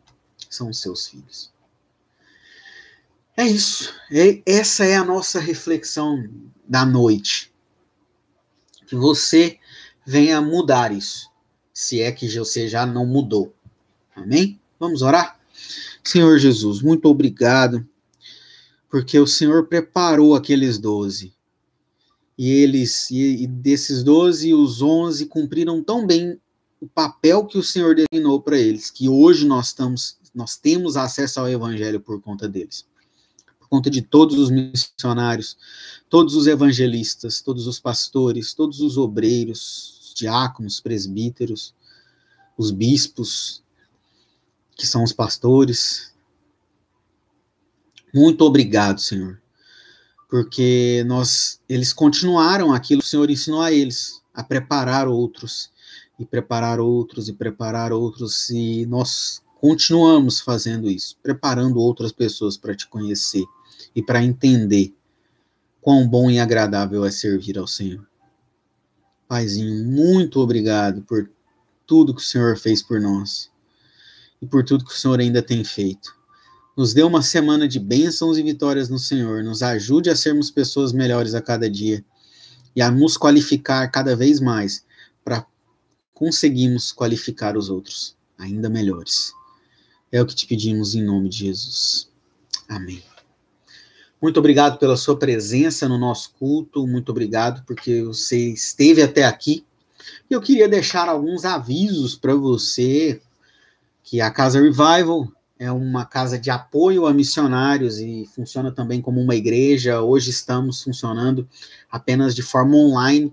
são 0.49 0.69
os 0.69 0.81
seus 0.81 1.07
filhos. 1.07 1.53
É 3.37 3.45
isso. 3.45 3.95
É, 4.11 4.43
essa 4.45 4.85
é 4.85 4.97
a 4.97 5.05
nossa 5.05 5.39
reflexão 5.39 6.29
da 6.69 6.85
noite. 6.85 7.53
Que 8.87 8.97
você 8.97 9.59
venha 10.05 10.41
mudar 10.41 10.93
isso, 10.93 11.31
se 11.73 12.03
é 12.03 12.11
que 12.11 12.29
você 12.29 12.69
já 12.69 12.85
não 12.85 13.07
mudou. 13.07 13.55
Amém? 14.15 14.61
Vamos 14.79 15.01
orar? 15.01 15.39
Senhor 16.03 16.37
Jesus, 16.39 16.83
muito 16.83 17.07
obrigado, 17.07 17.87
porque 18.91 19.19
o 19.19 19.27
Senhor 19.27 19.67
preparou 19.67 20.35
aqueles 20.35 20.79
doze. 20.79 21.33
E 22.37 22.51
eles, 22.51 23.11
e, 23.11 23.45
e 23.45 23.47
desses 23.47 24.03
doze, 24.03 24.53
os 24.53 24.83
onze 24.83 25.27
cumpriram 25.27 25.83
tão 25.83 26.07
bem 26.07 26.39
o 26.81 26.89
papel 26.89 27.47
que 27.47 27.59
o 27.59 27.63
Senhor 27.63 27.95
designou 27.95 28.41
para 28.41 28.59
eles, 28.59 28.91
que 28.91 29.09
hoje 29.09 29.47
nós 29.47 29.69
estamos, 29.69 30.19
nós 30.35 30.57
temos 30.57 30.97
acesso 30.97 31.41
ao 31.41 31.49
Evangelho 31.49 32.01
por 32.01 32.21
conta 32.21 32.49
deles 32.49 32.85
conta 33.71 33.89
de 33.89 34.03
todos 34.03 34.37
os 34.37 34.51
missionários, 34.51 35.57
todos 36.09 36.35
os 36.35 36.49
evangelistas, 36.49 37.41
todos 37.41 37.69
os 37.69 37.79
pastores, 37.79 38.53
todos 38.53 38.81
os 38.81 38.99
obreiros, 38.99 40.01
os 40.03 40.15
diáconos, 40.15 40.81
presbíteros, 40.81 41.73
os 42.59 42.73
bispos, 42.73 43.63
que 44.77 44.87
são 44.87 45.05
os 45.05 45.13
pastores. 45.13 46.10
Muito 48.15 48.45
obrigado, 48.45 49.01
Senhor, 49.01 49.41
porque 50.29 51.05
nós, 51.07 51.61
eles 51.69 51.93
continuaram 51.93 52.73
aquilo 52.73 53.01
que 53.01 53.07
o 53.07 53.11
Senhor 53.11 53.31
ensinou 53.31 53.63
a 53.63 53.73
eles, 53.73 54.21
a 54.35 54.43
preparar 54.43 55.07
outros, 55.07 55.71
e 56.19 56.25
preparar 56.25 56.81
outros, 56.81 57.29
e 57.29 57.33
preparar 57.33 57.93
outros, 57.93 58.51
e 58.51 58.85
nós 58.87 59.43
continuamos 59.61 60.41
fazendo 60.41 60.91
isso, 60.91 61.17
preparando 61.23 61.79
outras 61.79 62.13
pessoas 62.13 62.57
para 62.57 62.75
te 62.75 62.89
conhecer 62.89 63.45
e 63.95 64.03
para 64.03 64.23
entender 64.23 64.95
quão 65.81 66.07
bom 66.09 66.31
e 66.31 66.39
agradável 66.39 67.05
é 67.05 67.11
servir 67.11 67.59
ao 67.59 67.67
Senhor. 67.67 68.07
Paizinho, 69.29 69.85
muito 69.85 70.41
obrigado 70.41 71.03
por 71.03 71.31
tudo 71.87 72.15
que 72.15 72.21
o 72.21 72.25
Senhor 72.25 72.57
fez 72.59 72.83
por 72.83 73.01
nós 73.01 73.51
e 74.43 74.47
por 74.47 74.65
tudo 74.65 74.85
que 74.85 74.93
o 74.93 74.97
Senhor 74.97 75.21
ainda 75.21 75.43
tem 75.43 75.63
feito. 75.63 76.20
Nos 76.81 76.95
dê 76.95 77.03
uma 77.03 77.21
semana 77.21 77.69
de 77.69 77.79
bênçãos 77.79 78.39
e 78.39 78.43
vitórias 78.43 78.89
no 78.89 78.99
Senhor. 78.99 79.45
Nos 79.45 79.63
ajude 79.63 80.09
a 80.09 80.17
sermos 80.17 80.51
pessoas 80.51 80.95
melhores 80.95 81.35
a 81.35 81.43
cada 81.43 81.69
dia 81.69 82.03
e 82.75 82.81
a 82.81 82.91
nos 82.91 83.19
qualificar 83.19 83.87
cada 83.89 84.17
vez 84.17 84.41
mais 84.41 84.83
para 85.23 85.45
conseguirmos 86.15 86.91
qualificar 86.91 87.55
os 87.55 87.69
outros 87.69 88.17
ainda 88.39 88.71
melhores. 88.71 89.35
É 90.11 90.23
o 90.23 90.27
que 90.27 90.35
te 90.35 90.47
pedimos 90.47 90.95
em 90.95 91.03
nome 91.03 91.29
de 91.29 91.41
Jesus. 91.49 92.09
Amém. 92.67 93.03
Muito 94.19 94.41
obrigado 94.41 94.79
pela 94.79 94.97
sua 94.97 95.19
presença 95.19 95.87
no 95.87 95.99
nosso 95.99 96.33
culto, 96.39 96.87
muito 96.87 97.11
obrigado 97.11 97.63
porque 97.67 98.03
você 98.05 98.55
esteve 98.55 99.03
até 99.03 99.25
aqui. 99.25 99.67
Eu 100.31 100.41
queria 100.41 100.67
deixar 100.67 101.11
alguns 101.11 101.45
avisos 101.45 102.17
para 102.17 102.35
você 102.35 103.21
que 104.03 104.19
a 104.23 104.31
Casa 104.31 104.59
Revival 104.63 105.31
é 105.61 105.71
uma 105.71 106.07
casa 106.07 106.39
de 106.39 106.49
apoio 106.49 107.05
a 107.05 107.13
missionários 107.13 107.99
e 107.99 108.27
funciona 108.35 108.73
também 108.73 109.03
como 109.03 109.21
uma 109.21 109.37
igreja. 109.37 110.01
Hoje 110.01 110.31
estamos 110.31 110.83
funcionando 110.83 111.47
apenas 111.91 112.35
de 112.35 112.43
forma 112.43 112.75
online, 112.75 113.31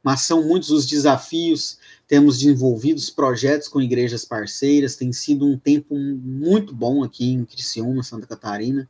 mas 0.00 0.20
são 0.20 0.46
muitos 0.46 0.70
os 0.70 0.86
desafios. 0.86 1.76
Temos 2.06 2.38
desenvolvido 2.38 3.02
projetos 3.16 3.66
com 3.66 3.82
igrejas 3.82 4.24
parceiras, 4.24 4.94
tem 4.94 5.12
sido 5.12 5.44
um 5.44 5.58
tempo 5.58 5.96
muito 5.98 6.72
bom 6.72 7.02
aqui 7.02 7.32
em 7.32 7.44
Criciúma, 7.44 8.04
Santa 8.04 8.28
Catarina 8.28 8.88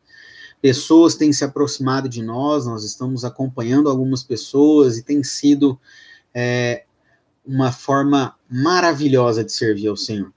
pessoas 0.61 1.15
têm 1.15 1.33
se 1.33 1.43
aproximado 1.43 2.07
de 2.07 2.23
nós, 2.23 2.67
nós 2.67 2.85
estamos 2.85 3.25
acompanhando 3.25 3.89
algumas 3.89 4.23
pessoas 4.23 4.99
e 4.99 5.03
tem 5.03 5.25
sido 5.25 5.81
é, 6.35 6.85
uma 7.47 7.73
forma 7.73 8.37
maravilhosa 8.47 9.43
de 9.43 9.51
servir 9.51 9.89
ao 9.89 9.97
Senhor. 9.97 10.31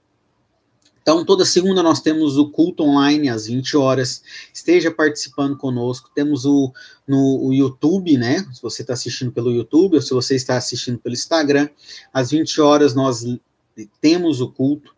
Então, 1.04 1.22
toda 1.22 1.44
segunda 1.44 1.82
nós 1.82 2.00
temos 2.00 2.38
o 2.38 2.48
culto 2.48 2.82
online 2.82 3.28
às 3.28 3.44
20 3.44 3.76
horas. 3.76 4.22
Esteja 4.54 4.90
participando 4.90 5.54
conosco. 5.54 6.10
Temos 6.14 6.46
o 6.46 6.72
no 7.06 7.44
o 7.44 7.52
YouTube, 7.52 8.16
né? 8.16 8.38
Se 8.54 8.62
você 8.62 8.80
está 8.80 8.94
assistindo 8.94 9.30
pelo 9.30 9.52
YouTube 9.52 9.96
ou 9.96 10.00
se 10.00 10.14
você 10.14 10.34
está 10.34 10.56
assistindo 10.56 10.98
pelo 10.98 11.12
Instagram, 11.14 11.68
às 12.10 12.30
20 12.30 12.58
horas 12.58 12.94
nós 12.94 13.22
temos 14.00 14.40
o 14.40 14.50
culto. 14.50 14.94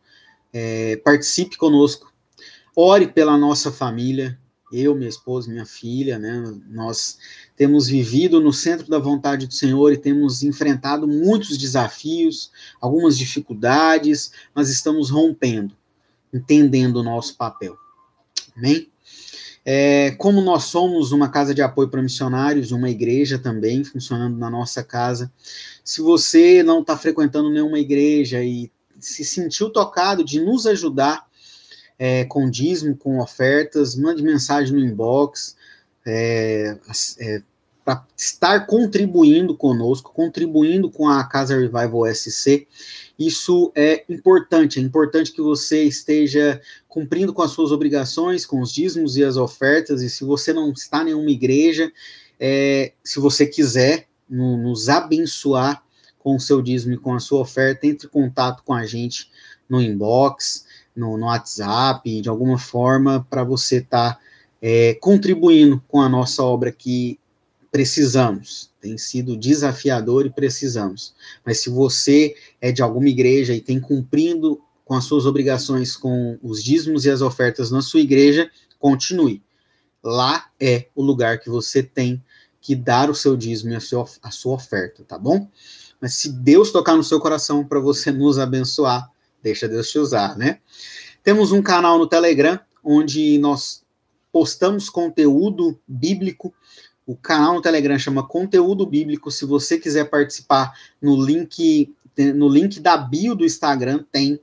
É, 0.52 0.96
participe 0.98 1.56
conosco. 1.56 2.12
Ore 2.76 3.08
pela 3.08 3.36
nossa 3.36 3.72
família 3.72 4.38
eu, 4.72 4.94
minha 4.94 5.08
esposa, 5.08 5.50
minha 5.50 5.64
filha, 5.64 6.18
né, 6.18 6.42
nós 6.68 7.18
temos 7.56 7.86
vivido 7.86 8.40
no 8.40 8.52
centro 8.52 8.88
da 8.88 8.98
vontade 8.98 9.46
do 9.46 9.54
Senhor 9.54 9.92
e 9.92 9.96
temos 9.96 10.42
enfrentado 10.42 11.06
muitos 11.06 11.56
desafios, 11.56 12.50
algumas 12.80 13.16
dificuldades, 13.16 14.32
mas 14.54 14.68
estamos 14.68 15.08
rompendo, 15.08 15.74
entendendo 16.36 16.96
o 16.96 17.02
nosso 17.02 17.36
papel. 17.36 17.76
Amém? 18.56 18.88
É, 19.64 20.12
como 20.12 20.40
nós 20.40 20.64
somos 20.64 21.10
uma 21.10 21.28
casa 21.28 21.52
de 21.52 21.60
apoio 21.60 21.88
para 21.88 22.00
missionários, 22.00 22.70
uma 22.70 22.88
igreja 22.88 23.36
também 23.36 23.82
funcionando 23.82 24.38
na 24.38 24.48
nossa 24.48 24.84
casa, 24.84 25.32
se 25.82 26.00
você 26.00 26.62
não 26.62 26.82
está 26.82 26.96
frequentando 26.96 27.50
nenhuma 27.50 27.80
igreja 27.80 28.44
e 28.44 28.70
se 29.00 29.24
sentiu 29.24 29.70
tocado 29.70 30.24
de 30.24 30.40
nos 30.40 30.66
ajudar, 30.66 31.26
é, 31.98 32.24
com 32.26 32.48
dízimo, 32.48 32.96
com 32.96 33.18
ofertas, 33.18 33.96
mande 33.96 34.22
mensagem 34.22 34.72
no 34.72 34.80
inbox, 34.80 35.56
é, 36.06 36.78
é, 37.18 37.42
para 37.86 38.04
estar 38.16 38.66
contribuindo 38.66 39.56
conosco, 39.56 40.12
contribuindo 40.12 40.90
com 40.90 41.08
a 41.08 41.22
Casa 41.22 41.54
Revival 41.56 42.12
SC. 42.12 42.66
Isso 43.16 43.70
é 43.76 44.04
importante, 44.08 44.80
é 44.80 44.82
importante 44.82 45.30
que 45.30 45.40
você 45.40 45.84
esteja 45.84 46.60
cumprindo 46.88 47.32
com 47.32 47.42
as 47.42 47.52
suas 47.52 47.70
obrigações, 47.70 48.44
com 48.44 48.60
os 48.60 48.72
dízimos 48.72 49.16
e 49.16 49.22
as 49.22 49.36
ofertas, 49.36 50.02
e 50.02 50.10
se 50.10 50.24
você 50.24 50.52
não 50.52 50.72
está 50.72 51.02
em 51.02 51.04
nenhuma 51.06 51.30
igreja, 51.30 51.92
é, 52.40 52.92
se 53.04 53.20
você 53.20 53.46
quiser 53.46 54.08
no, 54.28 54.56
nos 54.56 54.88
abençoar 54.88 55.80
com 56.18 56.34
o 56.34 56.40
seu 56.40 56.60
dízimo 56.60 56.94
e 56.94 56.98
com 56.98 57.14
a 57.14 57.20
sua 57.20 57.42
oferta, 57.42 57.86
entre 57.86 58.08
em 58.08 58.10
contato 58.10 58.64
com 58.64 58.74
a 58.74 58.84
gente 58.84 59.30
no 59.68 59.80
inbox, 59.80 60.66
no, 60.96 61.16
no 61.16 61.26
WhatsApp, 61.26 62.20
de 62.20 62.28
alguma 62.28 62.58
forma, 62.58 63.24
para 63.30 63.44
você 63.44 63.76
estar 63.76 64.14
tá, 64.14 64.20
é, 64.60 64.94
contribuindo 64.94 65.80
com 65.86 66.00
a 66.00 66.08
nossa 66.08 66.42
obra 66.42 66.72
que 66.72 67.20
precisamos. 67.76 68.70
Tem 68.80 68.96
sido 68.96 69.36
desafiador 69.36 70.24
e 70.24 70.30
precisamos. 70.30 71.14
Mas 71.44 71.60
se 71.60 71.68
você 71.68 72.34
é 72.58 72.72
de 72.72 72.80
alguma 72.80 73.06
igreja 73.06 73.52
e 73.52 73.60
tem 73.60 73.78
cumprindo 73.78 74.58
com 74.82 74.94
as 74.94 75.04
suas 75.04 75.26
obrigações 75.26 75.94
com 75.94 76.38
os 76.42 76.64
dízimos 76.64 77.04
e 77.04 77.10
as 77.10 77.20
ofertas 77.20 77.70
na 77.70 77.82
sua 77.82 78.00
igreja, 78.00 78.50
continue. 78.78 79.42
Lá 80.02 80.46
é 80.58 80.86
o 80.94 81.02
lugar 81.02 81.38
que 81.38 81.50
você 81.50 81.82
tem 81.82 82.24
que 82.62 82.74
dar 82.74 83.10
o 83.10 83.14
seu 83.14 83.36
dízimo 83.36 83.72
e 83.72 83.76
a 83.76 83.80
sua, 83.80 84.06
a 84.22 84.30
sua 84.30 84.54
oferta, 84.54 85.04
tá 85.04 85.18
bom? 85.18 85.46
Mas 86.00 86.14
se 86.14 86.32
Deus 86.32 86.70
tocar 86.70 86.96
no 86.96 87.04
seu 87.04 87.20
coração 87.20 87.62
para 87.62 87.78
você 87.78 88.10
nos 88.10 88.38
abençoar, 88.38 89.10
deixa 89.42 89.68
Deus 89.68 89.90
te 89.90 89.98
usar, 89.98 90.34
né? 90.38 90.60
Temos 91.22 91.52
um 91.52 91.60
canal 91.60 91.98
no 91.98 92.06
Telegram, 92.06 92.58
onde 92.82 93.36
nós 93.36 93.84
postamos 94.36 94.90
conteúdo 94.90 95.80
bíblico. 95.88 96.54
O 97.06 97.16
canal 97.16 97.54
no 97.54 97.62
Telegram 97.62 97.98
chama 97.98 98.26
Conteúdo 98.26 98.84
Bíblico. 98.84 99.30
Se 99.30 99.44
você 99.44 99.78
quiser 99.78 100.10
participar, 100.10 100.72
no 101.00 101.14
link, 101.20 101.94
no 102.34 102.48
link 102.48 102.80
da 102.80 102.96
bio 102.96 103.34
do 103.34 103.44
Instagram 103.44 104.04
tem 104.10 104.40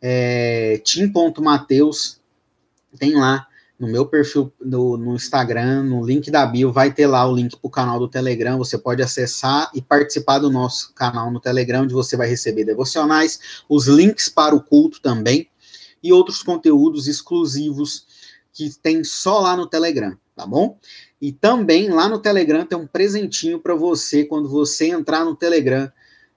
é, 0.00 0.80
tim.mateus, 0.84 2.20
tem 2.98 3.16
lá 3.16 3.48
no 3.78 3.88
meu 3.88 4.06
perfil 4.06 4.52
no, 4.60 4.96
no, 4.96 5.14
Instagram, 5.14 5.82
no 5.82 6.04
link 6.04 6.30
da 6.30 6.46
bio, 6.46 6.72
vai 6.72 6.92
ter 6.92 7.06
lá 7.06 7.28
o 7.28 7.34
link 7.34 7.56
para 7.56 7.66
o 7.66 7.70
canal 7.70 7.98
do 7.98 8.08
Telegram. 8.08 8.56
Você 8.56 8.78
pode 8.78 9.02
acessar 9.02 9.70
e 9.74 9.82
participar 9.82 10.38
do 10.38 10.50
nosso 10.50 10.94
canal 10.94 11.30
no 11.30 11.40
Telegram, 11.40 11.82
onde 11.82 11.92
você 11.92 12.16
vai 12.16 12.28
receber 12.28 12.64
devocionais, 12.64 13.64
os 13.68 13.86
links 13.86 14.28
para 14.28 14.54
o 14.54 14.62
culto 14.62 15.00
também 15.00 15.48
e 16.02 16.12
outros 16.12 16.42
conteúdos 16.42 17.06
exclusivos 17.06 18.06
que 18.52 18.70
tem 18.80 19.04
só 19.04 19.40
lá 19.40 19.56
no 19.56 19.66
Telegram, 19.66 20.16
tá 20.36 20.46
bom? 20.46 20.78
E 21.20 21.32
também 21.32 21.88
lá 21.88 22.08
no 22.08 22.18
Telegram 22.18 22.66
tem 22.66 22.78
um 22.78 22.86
presentinho 22.86 23.58
para 23.58 23.74
você 23.74 24.24
quando 24.24 24.48
você 24.48 24.90
entrar 24.90 25.24
no 25.24 25.34
Telegram. 25.34 25.90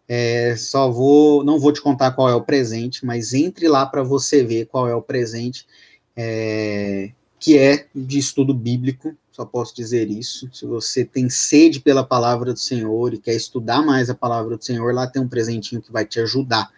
É, 0.08 0.56
só 0.56 0.90
vou, 0.90 1.44
não 1.44 1.60
vou 1.60 1.72
te 1.72 1.82
contar 1.82 2.12
qual 2.12 2.30
é 2.30 2.34
o 2.34 2.42
presente, 2.42 3.06
mas 3.06 3.34
entre 3.34 3.68
lá 3.68 3.86
para 3.86 4.02
você 4.02 4.44
ver 4.44 4.66
qual 4.66 4.88
é 4.88 4.96
o 4.96 5.02
presente. 5.02 5.68
É, 6.16 7.12
que 7.40 7.58
é 7.58 7.88
de 7.96 8.18
estudo 8.18 8.54
bíblico, 8.54 9.16
só 9.32 9.46
posso 9.46 9.74
dizer 9.76 10.10
isso. 10.10 10.50
Se 10.52 10.66
você 10.66 11.06
tem 11.06 11.30
sede 11.30 11.80
pela 11.80 12.04
palavra 12.04 12.52
do 12.52 12.60
Senhor 12.60 13.14
e 13.14 13.20
quer 13.20 13.36
estudar 13.36 13.82
mais 13.82 14.10
a 14.10 14.16
palavra 14.16 14.58
do 14.58 14.64
Senhor, 14.64 14.94
lá 14.94 15.08
tem 15.08 15.22
um 15.22 15.28
presentinho 15.28 15.82
que 15.82 15.92
vai 15.92 16.06
te 16.06 16.20
ajudar 16.20 16.70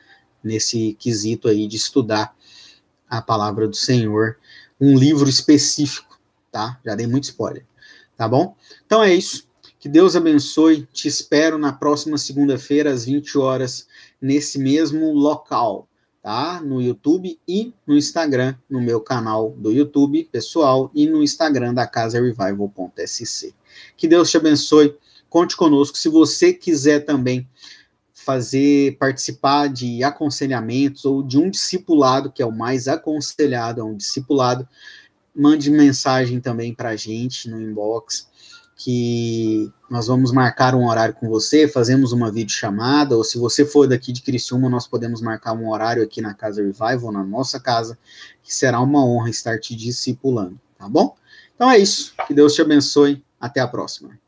nesse 0.43 0.95
quesito 0.99 1.47
aí 1.47 1.67
de 1.67 1.77
estudar 1.77 2.35
a 3.09 3.21
palavra 3.21 3.67
do 3.67 3.75
Senhor, 3.75 4.37
um 4.79 4.97
livro 4.97 5.27
específico, 5.27 6.10
tá? 6.51 6.79
Já 6.85 6.95
dei 6.95 7.07
muito 7.07 7.25
spoiler, 7.25 7.65
tá 8.17 8.27
bom? 8.27 8.55
Então 8.85 9.03
é 9.03 9.13
isso. 9.13 9.47
Que 9.79 9.89
Deus 9.89 10.15
abençoe. 10.15 10.87
Te 10.93 11.07
espero 11.07 11.57
na 11.57 11.73
próxima 11.73 12.17
segunda-feira 12.17 12.91
às 12.91 13.05
20 13.05 13.37
horas 13.37 13.87
nesse 14.21 14.59
mesmo 14.59 15.11
local 15.11 15.87
tá? 16.21 16.61
No 16.61 16.81
YouTube 16.81 17.39
e 17.47 17.73
no 17.85 17.97
Instagram, 17.97 18.55
no 18.69 18.81
meu 18.81 19.01
canal 19.01 19.51
do 19.57 19.71
YouTube 19.71 20.23
pessoal 20.25 20.91
e 20.93 21.07
no 21.07 21.23
Instagram 21.23 21.73
da 21.73 21.87
Casa 21.87 22.21
Revival.sc. 22.21 23.53
Que 23.97 24.07
Deus 24.07 24.29
te 24.29 24.37
abençoe. 24.37 24.95
Conte 25.29 25.55
conosco. 25.55 25.97
Se 25.97 26.09
você 26.09 26.53
quiser 26.53 27.05
também 27.05 27.47
fazer 28.13 28.97
participar 28.97 29.67
de 29.67 30.03
aconselhamentos 30.03 31.05
ou 31.05 31.23
de 31.23 31.39
um 31.39 31.49
discipulado, 31.49 32.31
que 32.31 32.43
é 32.43 32.45
o 32.45 32.51
mais 32.51 32.87
aconselhado, 32.87 33.81
é 33.81 33.83
um 33.83 33.95
discipulado, 33.95 34.67
mande 35.35 35.69
mensagem 35.69 36.39
também 36.39 36.73
para 36.73 36.89
a 36.89 36.95
gente 36.95 37.49
no 37.49 37.61
inbox 37.61 38.29
que 38.83 39.71
nós 39.89 40.07
vamos 40.07 40.31
marcar 40.31 40.73
um 40.73 40.87
horário 40.87 41.13
com 41.13 41.29
você, 41.29 41.67
fazemos 41.67 42.11
uma 42.11 42.31
videochamada, 42.31 43.15
ou 43.15 43.23
se 43.23 43.37
você 43.37 43.63
for 43.63 43.87
daqui 43.87 44.11
de 44.11 44.23
Criciúma, 44.23 44.69
nós 44.69 44.87
podemos 44.87 45.21
marcar 45.21 45.53
um 45.53 45.69
horário 45.69 46.01
aqui 46.01 46.19
na 46.19 46.33
Casa 46.33 46.63
Revival, 46.63 47.11
na 47.11 47.23
nossa 47.23 47.59
casa, 47.59 47.95
que 48.41 48.53
será 48.53 48.79
uma 48.79 49.05
honra 49.05 49.29
estar 49.29 49.59
te 49.59 49.75
discipulando, 49.75 50.59
tá 50.79 50.89
bom? 50.89 51.15
Então 51.55 51.69
é 51.69 51.77
isso, 51.77 52.13
que 52.25 52.33
Deus 52.33 52.55
te 52.55 52.61
abençoe, 52.61 53.23
até 53.39 53.59
a 53.59 53.67
próxima. 53.67 54.20